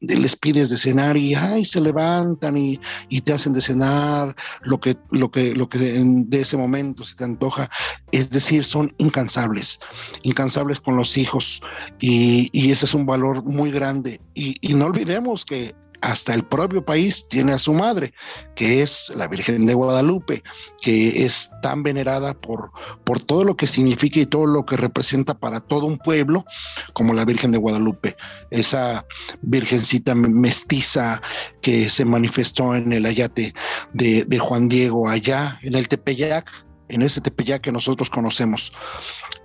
les 0.00 0.36
pides 0.36 0.68
de 0.68 0.78
cenar 0.78 1.16
y 1.16 1.34
ay, 1.34 1.64
se 1.64 1.80
levantan 1.80 2.56
y, 2.56 2.80
y 3.08 3.22
te 3.22 3.32
hacen 3.32 3.52
de 3.52 3.60
cenar 3.60 4.36
lo 4.62 4.78
que 4.78 4.96
lo 5.20 5.30
que, 5.30 5.54
lo 5.54 5.68
que 5.68 5.78
de 5.78 6.40
ese 6.40 6.56
momento 6.56 7.04
se 7.04 7.14
te 7.14 7.24
antoja. 7.24 7.70
Es 8.10 8.30
decir, 8.30 8.64
son 8.64 8.92
incansables, 8.98 9.78
incansables 10.22 10.80
con 10.80 10.96
los 10.96 11.16
hijos 11.16 11.62
y, 12.00 12.70
ese 12.70 12.86
es 12.86 12.94
un 12.94 13.06
valor 13.06 13.44
muy 13.44 13.70
grande. 13.70 14.20
Y, 14.34 14.56
y 14.60 14.74
no 14.74 14.86
olvidemos 14.86 15.44
que 15.44 15.74
hasta 16.00 16.34
el 16.34 16.44
propio 16.44 16.84
país 16.84 17.26
tiene 17.28 17.52
a 17.52 17.58
su 17.58 17.74
madre, 17.74 18.12
que 18.54 18.82
es 18.82 19.12
la 19.16 19.28
Virgen 19.28 19.66
de 19.66 19.74
Guadalupe, 19.74 20.42
que 20.80 21.24
es 21.24 21.50
tan 21.62 21.82
venerada 21.82 22.34
por, 22.34 22.70
por 23.04 23.22
todo 23.22 23.44
lo 23.44 23.56
que 23.56 23.66
significa 23.66 24.20
y 24.20 24.26
todo 24.26 24.46
lo 24.46 24.64
que 24.64 24.76
representa 24.76 25.34
para 25.34 25.60
todo 25.60 25.86
un 25.86 25.98
pueblo, 25.98 26.44
como 26.92 27.14
la 27.14 27.24
Virgen 27.24 27.52
de 27.52 27.58
Guadalupe, 27.58 28.16
esa 28.50 29.04
virgencita 29.42 30.14
mestiza 30.14 31.20
que 31.60 31.90
se 31.90 32.04
manifestó 32.04 32.74
en 32.74 32.92
el 32.92 33.06
ayate 33.06 33.54
de, 33.92 34.24
de 34.24 34.38
Juan 34.38 34.68
Diego 34.68 35.08
allá 35.08 35.58
en 35.62 35.74
el 35.74 35.88
Tepeyac, 35.88 36.46
en 36.90 37.02
ese 37.02 37.20
Tepeyac 37.20 37.62
que 37.62 37.72
nosotros 37.72 38.10
conocemos. 38.10 38.72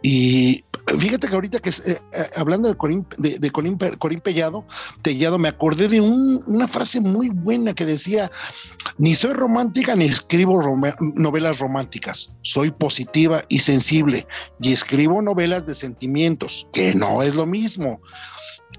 Y 0.02 0.64
fíjate 1.00 1.28
que 1.28 1.34
ahorita 1.34 1.60
que 1.60 1.70
eh, 1.70 2.00
eh, 2.14 2.30
hablando 2.36 2.68
de 2.68 2.76
Corín, 2.76 3.06
de, 3.18 3.52
Corín, 3.52 4.22
Pellado, 4.22 4.66
Tellado, 5.02 5.40
me 5.40 5.50
acordé 5.50 5.88
de 5.88 6.02
una 6.02 6.68
frase 6.68 7.00
muy 7.00 7.30
buena 7.30 7.74
que 7.74 7.86
decía, 7.86 8.32
ni 8.98 9.16
soy 9.16 9.34
romántica 9.34 9.96
ni 9.96 10.06
escribo 10.06 10.62
novelas 11.16 11.60
románticas, 11.60 12.34
soy 12.42 12.72
positiva 12.72 13.44
y 13.50 13.60
sensible 13.60 14.28
y 14.62 14.74
escribo 14.74 15.22
novelas 15.22 15.66
de 15.66 15.74
sentimientos, 15.74 16.68
que 16.74 16.94
no 16.94 17.22
es 17.24 17.34
lo 17.36 17.46
mismo 17.46 18.00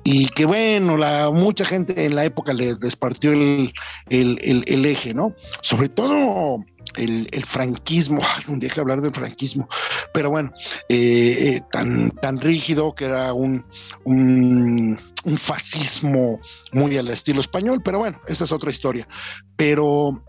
y 0.05 0.29
que 0.29 0.45
bueno, 0.45 0.97
la, 0.97 1.31
mucha 1.31 1.65
gente 1.65 2.05
en 2.05 2.15
la 2.15 2.25
época 2.25 2.53
les, 2.53 2.97
partió 2.97 3.33
el, 3.33 3.73
el, 4.09 4.85
eje, 4.85 5.15
¿no? 5.15 5.35
Sobre 5.63 5.89
todo 5.89 6.65
el, 6.97 7.45
franquismo, 7.45 8.21
un 8.49 8.59
día 8.59 8.71
que 8.71 8.81
hablar 8.81 9.01
del 9.01 9.13
franquismo, 9.13 9.69
pero 10.13 10.31
bueno, 10.31 10.53
eh, 10.89 11.57
eh, 11.57 11.63
tan, 11.73 12.11
tan 12.11 12.41
rígido 12.41 12.95
que 12.95 13.07
era 13.07 13.33
un, 13.33 13.65
un, 14.05 14.99
fascismo 15.37 16.41
muy 16.73 16.97
al 16.97 17.09
estilo 17.09 17.41
español, 17.41 17.83
pero 17.85 17.99
bueno, 17.99 18.21
esa 18.29 18.45
es 18.45 18.53
otra 18.53 18.71
historia. 18.71 19.09
Pero 19.57 20.23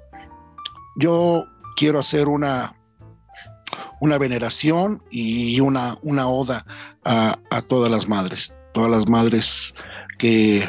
yo 0.98 1.46
quiero 1.76 2.00
hacer 2.00 2.28
una, 2.28 2.76
una 4.02 4.18
veneración 4.18 5.04
y 5.12 5.60
una, 5.60 5.98
una 6.02 6.28
oda 6.28 6.66
a, 7.06 7.38
a 7.52 7.62
todas 7.62 7.92
las 7.92 8.08
madres, 8.08 8.54
todas 8.74 8.90
las 8.90 9.08
madres 9.08 9.76
que 10.18 10.68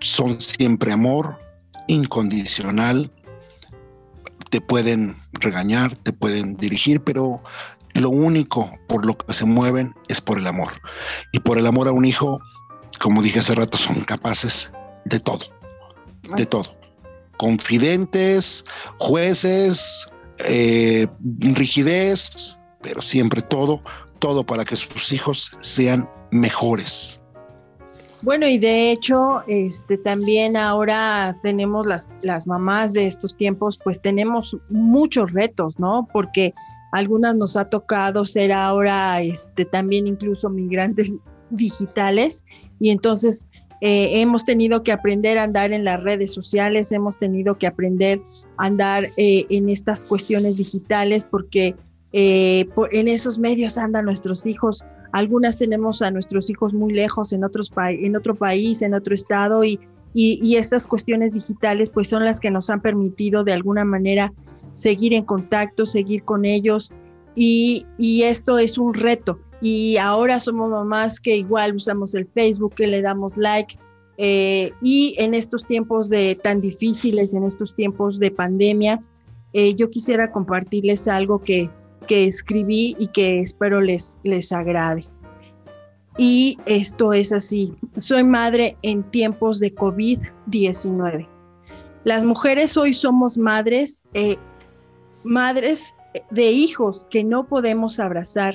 son 0.00 0.40
siempre 0.40 0.92
amor 0.92 1.38
incondicional, 1.86 3.10
te 4.56 4.62
pueden 4.62 5.18
regañar, 5.34 5.96
te 5.96 6.14
pueden 6.14 6.56
dirigir, 6.56 7.02
pero 7.04 7.42
lo 7.92 8.08
único 8.08 8.72
por 8.88 9.04
lo 9.04 9.18
que 9.18 9.34
se 9.34 9.44
mueven 9.44 9.94
es 10.08 10.22
por 10.22 10.38
el 10.38 10.46
amor. 10.46 10.72
Y 11.30 11.40
por 11.40 11.58
el 11.58 11.66
amor 11.66 11.88
a 11.88 11.92
un 11.92 12.06
hijo, 12.06 12.40
como 12.98 13.20
dije 13.20 13.40
hace 13.40 13.54
rato, 13.54 13.76
son 13.76 14.00
capaces 14.04 14.72
de 15.04 15.20
todo, 15.20 15.44
de 16.38 16.46
todo. 16.46 16.74
Confidentes, 17.36 18.64
jueces, 18.96 20.08
eh, 20.38 21.06
rigidez, 21.38 22.58
pero 22.80 23.02
siempre 23.02 23.42
todo, 23.42 23.82
todo 24.20 24.46
para 24.46 24.64
que 24.64 24.76
sus 24.76 25.12
hijos 25.12 25.50
sean 25.60 26.08
mejores. 26.30 27.20
Bueno, 28.22 28.48
y 28.48 28.58
de 28.58 28.90
hecho, 28.90 29.42
este 29.46 29.98
también 29.98 30.56
ahora 30.56 31.38
tenemos 31.42 31.86
las, 31.86 32.10
las 32.22 32.46
mamás 32.46 32.92
de 32.94 33.06
estos 33.06 33.36
tiempos, 33.36 33.78
pues 33.82 34.00
tenemos 34.00 34.56
muchos 34.70 35.32
retos, 35.32 35.78
¿no? 35.78 36.08
Porque 36.12 36.54
algunas 36.92 37.36
nos 37.36 37.56
ha 37.56 37.68
tocado 37.68 38.24
ser 38.24 38.52
ahora 38.52 39.20
este, 39.20 39.64
también 39.64 40.06
incluso 40.06 40.48
migrantes 40.48 41.14
digitales 41.50 42.44
y 42.80 42.90
entonces 42.90 43.48
eh, 43.80 44.22
hemos 44.22 44.44
tenido 44.44 44.82
que 44.82 44.92
aprender 44.92 45.38
a 45.38 45.42
andar 45.42 45.72
en 45.72 45.84
las 45.84 46.02
redes 46.02 46.32
sociales, 46.32 46.92
hemos 46.92 47.18
tenido 47.18 47.58
que 47.58 47.66
aprender 47.66 48.22
a 48.56 48.66
andar 48.66 49.10
eh, 49.16 49.44
en 49.50 49.68
estas 49.68 50.06
cuestiones 50.06 50.56
digitales 50.56 51.26
porque 51.30 51.76
eh, 52.12 52.66
en 52.92 53.08
esos 53.08 53.38
medios 53.38 53.76
andan 53.76 54.06
nuestros 54.06 54.46
hijos 54.46 54.82
algunas 55.16 55.56
tenemos 55.56 56.02
a 56.02 56.10
nuestros 56.10 56.50
hijos 56.50 56.74
muy 56.74 56.92
lejos 56.92 57.32
en, 57.32 57.42
otros 57.42 57.72
en 57.76 58.16
otro 58.16 58.34
país, 58.34 58.82
en 58.82 58.92
otro 58.92 59.14
estado 59.14 59.64
y, 59.64 59.80
y, 60.12 60.56
estas 60.56 60.86
cuestiones 60.86 61.32
digitales 61.32 61.90
pues 61.90 62.08
son 62.08 62.24
las 62.24 62.38
que 62.38 62.50
nos 62.50 62.68
han 62.68 62.82
permitido 62.82 63.42
de 63.42 63.52
alguna 63.52 63.84
manera 63.84 64.32
seguir 64.74 65.14
en 65.14 65.24
contacto, 65.24 65.86
seguir 65.86 66.22
con 66.22 66.44
ellos 66.44 66.92
y, 67.34 67.86
y 67.98 68.24
esto 68.24 68.58
es 68.58 68.76
un 68.76 68.92
reto. 68.92 69.38
Y 69.62 69.96
ahora 69.96 70.38
somos 70.38 70.68
mamás 70.70 71.18
que 71.18 71.36
igual 71.36 71.76
usamos 71.76 72.14
el 72.14 72.26
Facebook, 72.26 72.74
que 72.74 72.86
le 72.86 73.00
damos 73.00 73.38
like, 73.38 73.78
eh, 74.18 74.72
y 74.82 75.14
en 75.18 75.34
estos 75.34 75.66
tiempos 75.66 76.10
de 76.10 76.38
tan 76.42 76.60
difíciles, 76.60 77.32
en 77.32 77.44
estos 77.44 77.74
tiempos 77.74 78.18
de 78.18 78.30
pandemia, 78.30 79.02
eh, 79.54 79.74
yo 79.74 79.88
quisiera 79.90 80.30
compartirles 80.30 81.08
algo 81.08 81.42
que, 81.42 81.70
que 82.06 82.24
escribí 82.24 82.96
y 82.98 83.08
que 83.08 83.40
espero 83.40 83.80
les, 83.80 84.18
les 84.22 84.52
agrade. 84.52 85.04
Y 86.18 86.58
esto 86.64 87.12
es 87.12 87.32
así. 87.32 87.74
Soy 87.98 88.24
madre 88.24 88.76
en 88.82 89.02
tiempos 89.10 89.60
de 89.60 89.74
COVID-19. 89.74 91.28
Las 92.04 92.24
mujeres 92.24 92.76
hoy 92.76 92.94
somos 92.94 93.36
madres, 93.36 94.02
eh, 94.14 94.36
madres 95.24 95.94
de 96.30 96.50
hijos 96.50 97.06
que 97.10 97.24
no 97.24 97.46
podemos 97.46 98.00
abrazar. 98.00 98.54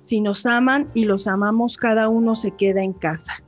Si 0.00 0.20
nos 0.20 0.46
aman 0.46 0.90
y 0.94 1.04
los 1.04 1.26
amamos, 1.26 1.76
cada 1.76 2.08
uno 2.08 2.34
se 2.34 2.52
queda 2.52 2.82
en 2.82 2.92
casa. 2.92 3.42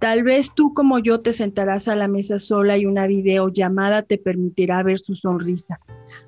Tal 0.00 0.24
vez 0.24 0.50
tú 0.52 0.74
como 0.74 0.98
yo 0.98 1.20
te 1.20 1.32
sentarás 1.32 1.86
a 1.86 1.94
la 1.94 2.08
mesa 2.08 2.40
sola 2.40 2.76
y 2.76 2.86
una 2.86 3.06
videollamada 3.06 4.02
te 4.02 4.18
permitirá 4.18 4.82
ver 4.82 4.98
su 4.98 5.14
sonrisa. 5.14 5.78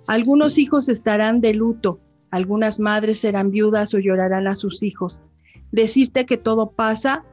Algunos 0.07 0.59
hijos 0.59 0.89
estarán 0.89 1.41
de 1.41 1.55
luto, 1.55 1.99
algunas 2.35 2.80
madres 2.80 3.20
serán 3.20 3.53
viudas 3.53 3.95
o 3.95 4.01
llorarán 4.01 4.49
a 4.49 4.57
sus 4.57 4.82
hijos. 4.82 5.20
Decirte 5.70 6.26
que 6.26 6.37
todo 6.37 6.72
pasa 6.72 7.24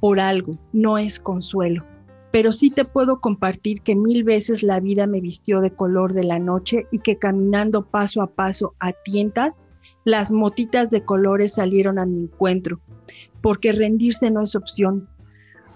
por 0.00 0.20
algo 0.20 0.58
no 0.74 0.98
es 0.98 1.18
consuelo, 1.18 1.82
pero 2.30 2.52
sí 2.52 2.70
te 2.70 2.84
puedo 2.84 3.22
compartir 3.22 3.80
que 3.80 3.96
mil 3.96 4.22
veces 4.22 4.62
la 4.62 4.78
vida 4.78 5.06
me 5.06 5.22
vistió 5.22 5.62
de 5.62 5.70
color 5.70 6.12
de 6.12 6.24
la 6.24 6.38
noche 6.38 6.86
y 6.90 6.98
que 6.98 7.16
caminando 7.16 7.86
paso 7.86 8.20
a 8.20 8.26
paso 8.26 8.74
a 8.80 8.92
tientas, 8.92 9.66
las 10.04 10.30
motitas 10.30 10.90
de 10.90 11.06
colores 11.06 11.54
salieron 11.54 11.98
a 11.98 12.04
mi 12.04 12.24
encuentro, 12.24 12.80
porque 13.40 13.72
rendirse 13.72 14.30
no 14.30 14.42
es 14.42 14.54
opción. 14.54 15.08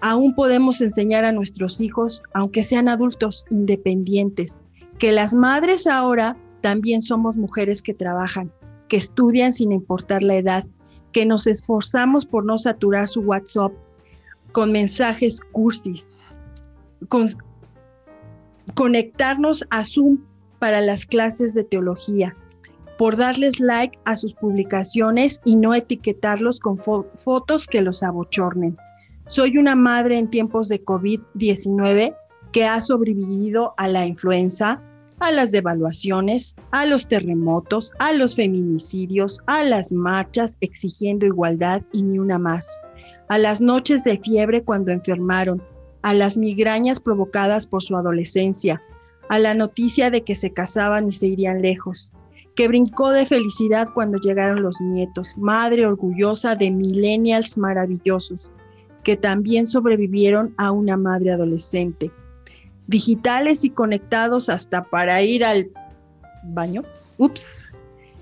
Aún 0.01 0.35
podemos 0.35 0.79
enseñar 0.81 1.25
a 1.25 1.31
nuestros 1.31 1.81
hijos, 1.81 2.21
aunque 2.35 2.61
sean 2.61 2.87
adultos 2.87 3.47
independientes, 3.49 4.61
que 4.99 5.11
las 5.11 5.33
madres 5.33 5.87
ahora 5.87 6.37
también 6.61 7.01
somos 7.01 7.35
mujeres 7.35 7.81
que 7.81 7.95
trabajan, 7.95 8.51
que 8.87 8.97
estudian 8.97 9.53
sin 9.53 9.71
importar 9.71 10.23
la 10.23 10.35
edad, 10.35 10.65
que 11.11 11.25
nos 11.25 11.47
esforzamos 11.47 12.25
por 12.25 12.45
no 12.45 12.57
saturar 12.57 13.07
su 13.07 13.21
WhatsApp 13.21 13.71
con 14.51 14.71
mensajes 14.71 15.39
cursis, 15.51 16.09
con, 17.09 17.29
conectarnos 18.73 19.65
a 19.69 19.83
Zoom 19.83 20.19
para 20.59 20.81
las 20.81 21.05
clases 21.05 21.53
de 21.53 21.63
teología, 21.63 22.35
por 22.97 23.17
darles 23.17 23.59
like 23.59 23.97
a 24.05 24.15
sus 24.15 24.33
publicaciones 24.33 25.41
y 25.43 25.55
no 25.55 25.73
etiquetarlos 25.73 26.59
con 26.59 26.77
fotos 26.77 27.67
que 27.67 27.81
los 27.81 28.03
abochornen. 28.03 28.77
Soy 29.27 29.57
una 29.57 29.75
madre 29.75 30.17
en 30.17 30.29
tiempos 30.29 30.69
de 30.69 30.83
COVID-19 30.83 32.15
que 32.51 32.65
ha 32.65 32.79
sobrevivido 32.79 33.73
a 33.77 33.87
la 33.87 34.05
influenza, 34.05 34.81
a 35.19 35.31
las 35.31 35.51
devaluaciones, 35.51 36.55
a 36.71 36.85
los 36.85 37.07
terremotos, 37.07 37.91
a 37.99 38.13
los 38.13 38.35
feminicidios, 38.35 39.39
a 39.45 39.63
las 39.63 39.91
marchas 39.91 40.57
exigiendo 40.61 41.25
igualdad 41.25 41.81
y 41.91 42.01
ni 42.01 42.19
una 42.19 42.37
más, 42.37 42.81
a 43.29 43.37
las 43.37 43.61
noches 43.61 44.03
de 44.03 44.17
fiebre 44.19 44.63
cuando 44.63 44.91
enfermaron, 44.91 45.61
a 46.01 46.13
las 46.13 46.37
migrañas 46.37 46.99
provocadas 46.99 47.65
por 47.65 47.81
su 47.81 47.95
adolescencia, 47.95 48.81
a 49.29 49.39
la 49.39 49.55
noticia 49.55 50.09
de 50.11 50.23
que 50.23 50.35
se 50.35 50.51
casaban 50.51 51.07
y 51.07 51.11
se 51.11 51.27
irían 51.27 51.61
lejos, 51.61 52.13
que 52.55 52.67
brincó 52.67 53.11
de 53.11 53.25
felicidad 53.25 53.89
cuando 53.93 54.19
llegaron 54.19 54.61
los 54.61 54.79
nietos, 54.81 55.35
madre 55.37 55.85
orgullosa 55.85 56.55
de 56.55 56.71
millennials 56.71 57.57
maravillosos, 57.57 58.51
que 59.03 59.17
también 59.17 59.67
sobrevivieron 59.67 60.53
a 60.57 60.71
una 60.71 60.97
madre 60.97 61.31
adolescente 61.31 62.11
digitales 62.87 63.63
y 63.63 63.69
conectados 63.69 64.49
hasta 64.49 64.83
para 64.83 65.21
ir 65.21 65.43
al 65.43 65.69
baño. 66.43 66.83
Ups. 67.17 67.71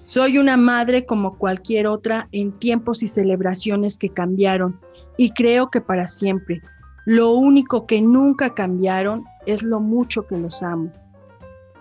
Soy 0.05 0.37
una 0.37 0.57
madre 0.57 1.05
como 1.05 1.37
cualquier 1.37 1.87
otra 1.87 2.27
en 2.31 2.51
tiempos 2.59 3.03
y 3.03 3.07
celebraciones 3.07 3.97
que 3.97 4.09
cambiaron 4.09 4.79
y 5.17 5.31
creo 5.31 5.69
que 5.69 5.81
para 5.81 6.07
siempre. 6.07 6.61
Lo 7.05 7.31
único 7.31 7.85
que 7.85 8.01
nunca 8.01 8.53
cambiaron 8.53 9.23
es 9.45 9.63
lo 9.63 9.79
mucho 9.79 10.27
que 10.27 10.37
los 10.37 10.61
amo. 10.61 10.91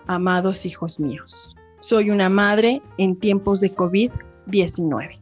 Amados 0.07 0.65
hijos 0.65 0.99
míos, 0.99 1.55
soy 1.79 2.09
una 2.09 2.29
madre 2.29 2.81
en 2.97 3.15
tiempos 3.15 3.61
de 3.61 3.73
COVID-19. 3.73 5.19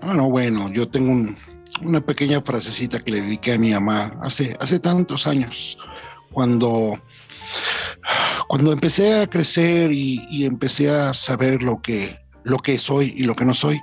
Ah, 0.00 0.14
no, 0.14 0.28
bueno, 0.28 0.72
yo 0.72 0.88
tengo 0.88 1.12
una 1.84 2.00
pequeña 2.00 2.40
frasecita 2.40 3.00
que 3.00 3.12
le 3.12 3.20
dediqué 3.20 3.52
a 3.52 3.58
mi 3.58 3.70
mamá 3.70 4.18
hace 4.22 4.78
tantos 4.80 5.26
años 5.28 5.78
cuando, 6.32 7.00
cuando 8.48 8.72
empecé 8.72 9.20
a 9.20 9.26
crecer 9.26 9.92
y, 9.92 10.44
empecé 10.44 10.90
a 10.90 11.14
saber 11.14 11.62
lo 11.62 11.80
que, 11.80 12.18
lo 12.44 12.58
que 12.58 12.78
soy 12.78 13.14
y 13.16 13.24
lo 13.24 13.36
que 13.36 13.44
no 13.44 13.54
soy, 13.54 13.80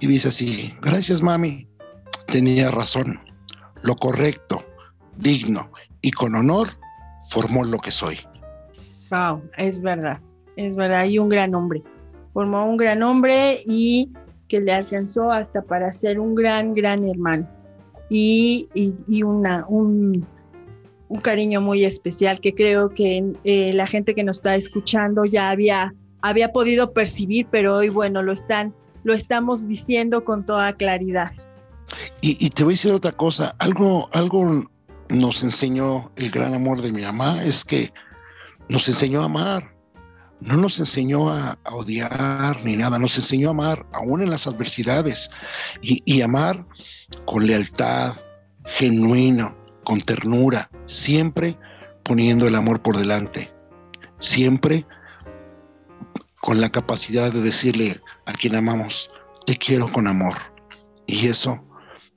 y 0.00 0.06
dice 0.06 0.28
así, 0.28 0.74
gracias 0.82 1.22
mami, 1.22 1.66
tenía 2.28 2.70
razón, 2.70 3.20
lo 3.82 3.96
correcto, 3.96 4.64
digno 5.16 5.70
y 6.04 6.10
con 6.10 6.34
honor 6.34 6.68
formó 7.30 7.64
lo 7.64 7.78
que 7.78 7.90
soy. 7.90 8.18
Wow, 9.10 9.42
es 9.56 9.80
verdad, 9.80 10.20
es 10.56 10.76
verdad, 10.76 11.06
y 11.06 11.18
un 11.18 11.30
gran 11.30 11.54
hombre. 11.54 11.82
Formó 12.34 12.66
un 12.66 12.76
gran 12.76 13.02
hombre 13.02 13.62
y 13.64 14.12
que 14.48 14.60
le 14.60 14.74
alcanzó 14.74 15.32
hasta 15.32 15.62
para 15.62 15.90
ser 15.92 16.20
un 16.20 16.34
gran, 16.34 16.74
gran 16.74 17.08
hermano. 17.08 17.48
Y, 18.10 18.68
y, 18.74 19.22
una, 19.22 19.64
un, 19.66 20.26
un 21.08 21.20
cariño 21.20 21.60
muy 21.60 21.84
especial 21.84 22.40
que 22.40 22.54
creo 22.54 22.90
que 22.90 23.32
eh, 23.44 23.72
la 23.74 23.86
gente 23.86 24.14
que 24.14 24.24
nos 24.24 24.38
está 24.38 24.56
escuchando 24.56 25.24
ya 25.24 25.50
había, 25.50 25.94
había 26.22 26.52
podido 26.52 26.92
percibir, 26.92 27.46
pero 27.50 27.76
hoy, 27.76 27.88
bueno, 27.88 28.22
lo, 28.22 28.32
están, 28.32 28.74
lo 29.04 29.14
estamos 29.14 29.68
diciendo 29.68 30.24
con 30.24 30.44
toda 30.44 30.72
claridad. 30.72 31.32
Y, 32.20 32.50
te 32.50 32.64
voy 32.64 32.72
a 32.72 32.76
decir 32.76 32.92
otra 32.92 33.12
cosa, 33.12 33.54
algo, 33.58 34.08
algo 34.12 34.64
nos 35.10 35.42
enseñó 35.42 36.10
el 36.16 36.30
gran 36.30 36.54
amor 36.54 36.80
de 36.80 36.90
mi 36.90 37.02
mamá, 37.02 37.44
es 37.44 37.64
que 37.64 37.92
nos 38.68 38.88
enseñó 38.88 39.20
a 39.20 39.26
amar, 39.26 39.74
no 40.40 40.56
nos 40.56 40.80
enseñó 40.80 41.28
a, 41.28 41.58
odiar 41.70 42.64
ni 42.64 42.76
nada, 42.76 42.98
nos 42.98 43.16
enseñó 43.16 43.48
a 43.48 43.50
amar 43.50 43.86
aún 43.92 44.22
en 44.22 44.30
las 44.30 44.46
adversidades 44.46 45.30
y, 45.82 46.02
y 46.06 46.22
amar 46.22 46.66
con 47.26 47.46
lealtad, 47.46 48.14
genuino, 48.64 49.54
con 49.84 50.00
ternura, 50.00 50.70
siempre 50.86 51.56
poniendo 52.02 52.46
el 52.46 52.54
amor 52.54 52.82
por 52.82 52.96
delante, 52.96 53.52
siempre 54.18 54.86
con 56.40 56.60
la 56.60 56.70
capacidad 56.70 57.32
de 57.32 57.40
decirle 57.40 58.00
a 58.26 58.32
quien 58.32 58.54
amamos, 58.54 59.10
te 59.46 59.56
quiero 59.56 59.90
con 59.92 60.06
amor. 60.06 60.34
Y 61.06 61.28
eso, 61.28 61.62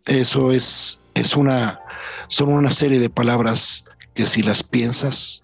eso 0.06 0.52
es, 0.52 1.02
es 1.14 1.36
una, 1.36 1.80
son 2.28 2.50
una 2.50 2.72
serie 2.72 3.00
de 3.00 3.10
palabras 3.10 3.86
que 4.16 4.26
si 4.26 4.42
las 4.42 4.64
piensas, 4.64 5.42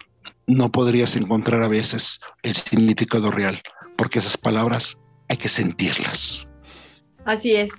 no 0.47 0.71
podrías 0.71 1.15
encontrar 1.15 1.63
a 1.63 1.67
veces 1.67 2.19
el 2.41 2.55
significado 2.55 3.32
real, 3.32 3.61
porque 3.95 4.19
esas 4.19 4.36
palabras 4.36 4.97
hay 5.30 5.38
que 5.38 5.49
sentirlas. 5.49 6.47
Así 7.26 7.55
es. 7.55 7.71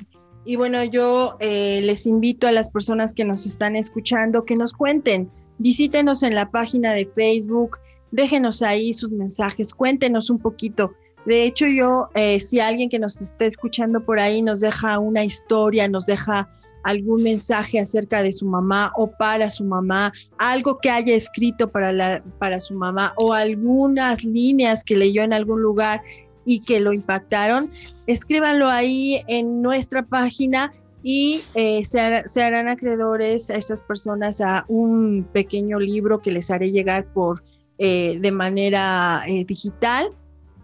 Y 0.44 0.56
bueno, 0.56 0.84
yo 0.84 1.36
eh, 1.40 1.80
les 1.82 2.06
invito 2.06 2.46
a 2.46 2.52
las 2.52 2.68
personas 2.70 3.14
que 3.14 3.24
nos 3.24 3.46
están 3.46 3.76
escuchando 3.76 4.44
que 4.44 4.56
nos 4.56 4.72
cuenten, 4.72 5.30
visítenos 5.58 6.22
en 6.22 6.34
la 6.34 6.50
página 6.50 6.92
de 6.92 7.06
Facebook, 7.06 7.78
déjenos 8.10 8.62
ahí 8.62 8.92
sus 8.92 9.10
mensajes, 9.10 9.72
cuéntenos 9.72 10.28
un 10.28 10.38
poquito. 10.38 10.92
De 11.24 11.44
hecho, 11.44 11.66
yo, 11.66 12.10
eh, 12.14 12.38
si 12.40 12.60
alguien 12.60 12.90
que 12.90 12.98
nos 12.98 13.18
está 13.20 13.46
escuchando 13.46 14.04
por 14.04 14.20
ahí 14.20 14.42
nos 14.42 14.60
deja 14.60 14.98
una 14.98 15.24
historia, 15.24 15.88
nos 15.88 16.04
deja 16.04 16.48
algún 16.84 17.22
mensaje 17.22 17.80
acerca 17.80 18.22
de 18.22 18.30
su 18.30 18.46
mamá 18.46 18.92
o 18.96 19.10
para 19.10 19.48
su 19.48 19.64
mamá, 19.64 20.12
algo 20.36 20.78
que 20.78 20.90
haya 20.90 21.14
escrito 21.14 21.70
para, 21.70 21.92
la, 21.92 22.22
para 22.38 22.60
su 22.60 22.74
mamá 22.74 23.14
o 23.16 23.32
algunas 23.32 24.22
líneas 24.22 24.84
que 24.84 24.94
leyó 24.94 25.22
en 25.22 25.32
algún 25.32 25.62
lugar 25.62 26.02
y 26.44 26.60
que 26.60 26.80
lo 26.80 26.92
impactaron, 26.92 27.70
escríbanlo 28.06 28.68
ahí 28.68 29.22
en 29.28 29.62
nuestra 29.62 30.04
página 30.04 30.72
y 31.06 31.42
eh, 31.54 31.84
se, 31.84 32.42
harán 32.42 32.68
acreedores 32.68 33.50
a 33.50 33.56
estas 33.56 33.82
personas 33.82 34.40
a 34.40 34.64
un 34.68 35.28
pequeño 35.34 35.78
libro 35.78 36.20
que 36.20 36.32
les 36.32 36.50
haré 36.50 36.70
llegar 36.70 37.04
por 37.12 37.44
eh, 37.76 38.18
de 38.20 38.32
manera 38.32 39.22
eh, 39.28 39.44
digital. 39.44 40.08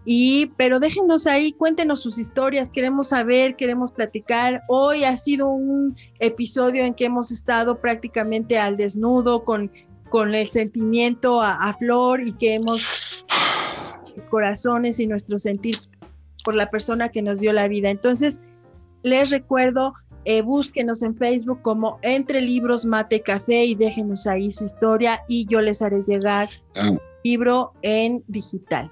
Y, 0.03 0.47
pero 0.57 0.79
déjenos 0.79 1.27
ahí, 1.27 1.51
cuéntenos 1.51 2.01
sus 2.01 2.17
historias, 2.17 2.71
queremos 2.71 3.09
saber, 3.09 3.55
queremos 3.55 3.91
platicar. 3.91 4.63
Hoy 4.67 5.03
ha 5.03 5.15
sido 5.15 5.47
un 5.47 5.95
episodio 6.17 6.83
en 6.83 6.95
que 6.95 7.05
hemos 7.05 7.29
estado 7.29 7.79
prácticamente 7.79 8.57
al 8.57 8.77
desnudo, 8.77 9.43
con, 9.43 9.71
con 10.09 10.33
el 10.33 10.49
sentimiento 10.49 11.39
a 11.39 11.71
flor 11.77 12.25
y 12.25 12.33
que 12.33 12.55
hemos 12.55 13.23
corazones 14.23 14.99
y 14.99 15.07
nuestro 15.07 15.37
sentir 15.39 15.75
por 16.43 16.55
la 16.55 16.69
persona 16.69 17.09
que 17.09 17.21
nos 17.21 17.39
dio 17.39 17.53
la 17.53 17.67
vida. 17.67 17.89
Entonces, 17.89 18.39
les 19.03 19.29
recuerdo, 19.29 19.93
eh, 20.25 20.41
búsquenos 20.41 21.01
en 21.01 21.15
Facebook 21.15 21.61
como 21.61 21.99
Entre 22.01 22.41
Libros 22.41 22.85
Mate 22.85 23.21
Café 23.21 23.65
y 23.65 23.75
déjenos 23.75 24.27
ahí 24.27 24.51
su 24.51 24.65
historia 24.65 25.23
y 25.27 25.45
yo 25.47 25.61
les 25.61 25.81
haré 25.81 26.03
llegar 26.03 26.49
ah. 26.75 26.91
un 26.91 27.01
libro 27.23 27.73
en 27.81 28.23
digital. 28.27 28.91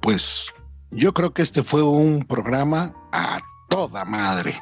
Pues 0.00 0.52
yo 0.90 1.12
creo 1.12 1.32
que 1.32 1.42
este 1.42 1.62
fue 1.62 1.82
un 1.82 2.24
programa 2.26 2.94
a 3.12 3.40
toda 3.68 4.04
madre. 4.04 4.54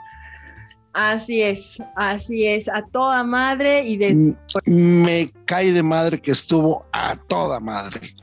Así 0.93 1.43
es, 1.43 1.83
así 1.97 2.47
es, 2.47 2.69
a 2.69 2.83
toda 2.93 3.25
madre 3.25 3.85
y 3.85 3.97
desde... 3.97 4.37
Me 4.67 5.33
cae 5.45 5.73
de 5.73 5.83
madre 5.83 6.21
que 6.21 6.31
estuvo 6.31 6.87
a 6.93 7.17
toda 7.17 7.59
madre. 7.59 8.15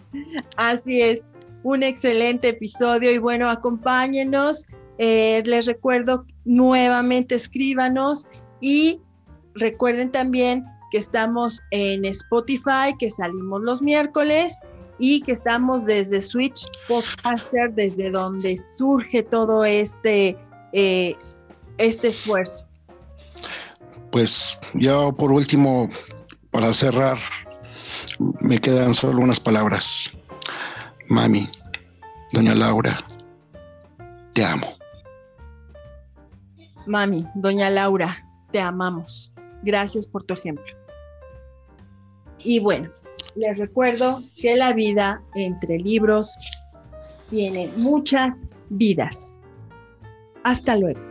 Así 0.57 1.01
es, 1.01 1.30
un 1.64 1.84
excelente 1.84 2.49
episodio 2.49 3.12
y 3.12 3.18
bueno, 3.18 3.49
acompáñenos. 3.49 4.66
Eh, 4.97 5.41
les 5.45 5.66
recuerdo 5.66 6.26
nuevamente 6.45 7.36
escríbanos 7.36 8.28
y 8.59 8.99
recuerden 9.55 10.12
también 10.12 10.66
que 10.91 10.97
estamos 10.97 11.59
en 11.72 12.05
Spotify, 12.05 12.95
que 12.99 13.09
salimos 13.09 13.62
los 13.62 13.82
miércoles 13.82 14.59
y 14.99 15.22
que 15.22 15.32
estamos 15.32 15.86
desde 15.86 16.22
Switch 16.22 16.68
Podcaster, 16.88 17.74
desde 17.74 18.12
donde 18.12 18.55
surge 18.57 19.24
todo 19.24 19.66
este, 19.66 20.38
eh, 20.74 21.16
este 21.78 22.09
esfuerzo. 22.09 22.68
Pues 24.12 24.59
yo 24.76 25.16
por 25.16 25.32
último, 25.32 25.89
para 26.51 26.74
cerrar, 26.74 27.18
me 28.41 28.60
quedan 28.60 28.93
solo 28.93 29.22
unas 29.22 29.39
palabras. 29.39 30.12
Mami, 31.08 31.49
doña 32.34 32.56
Laura, 32.56 32.97
te 34.34 34.43
amo. 34.43 34.68
Mami, 36.86 37.26
doña 37.36 37.70
Laura, 37.70 38.16
te 38.52 38.60
amamos. 38.60 39.34
Gracias 39.64 40.08
por 40.08 40.24
tu 40.24 40.34
ejemplo. 40.34 40.74
Y 42.39 42.60
bueno, 42.60 42.89
les 43.36 43.58
recuerdo 43.58 44.24
que 44.36 44.56
la 44.56 44.74
vida 44.74 45.22
entre 45.36 45.78
libros 45.78 46.38
tiene 47.30 47.72
muchas 47.78 48.47
vidas. 48.70 49.39
Hasta 50.43 50.76
luego. 50.76 51.11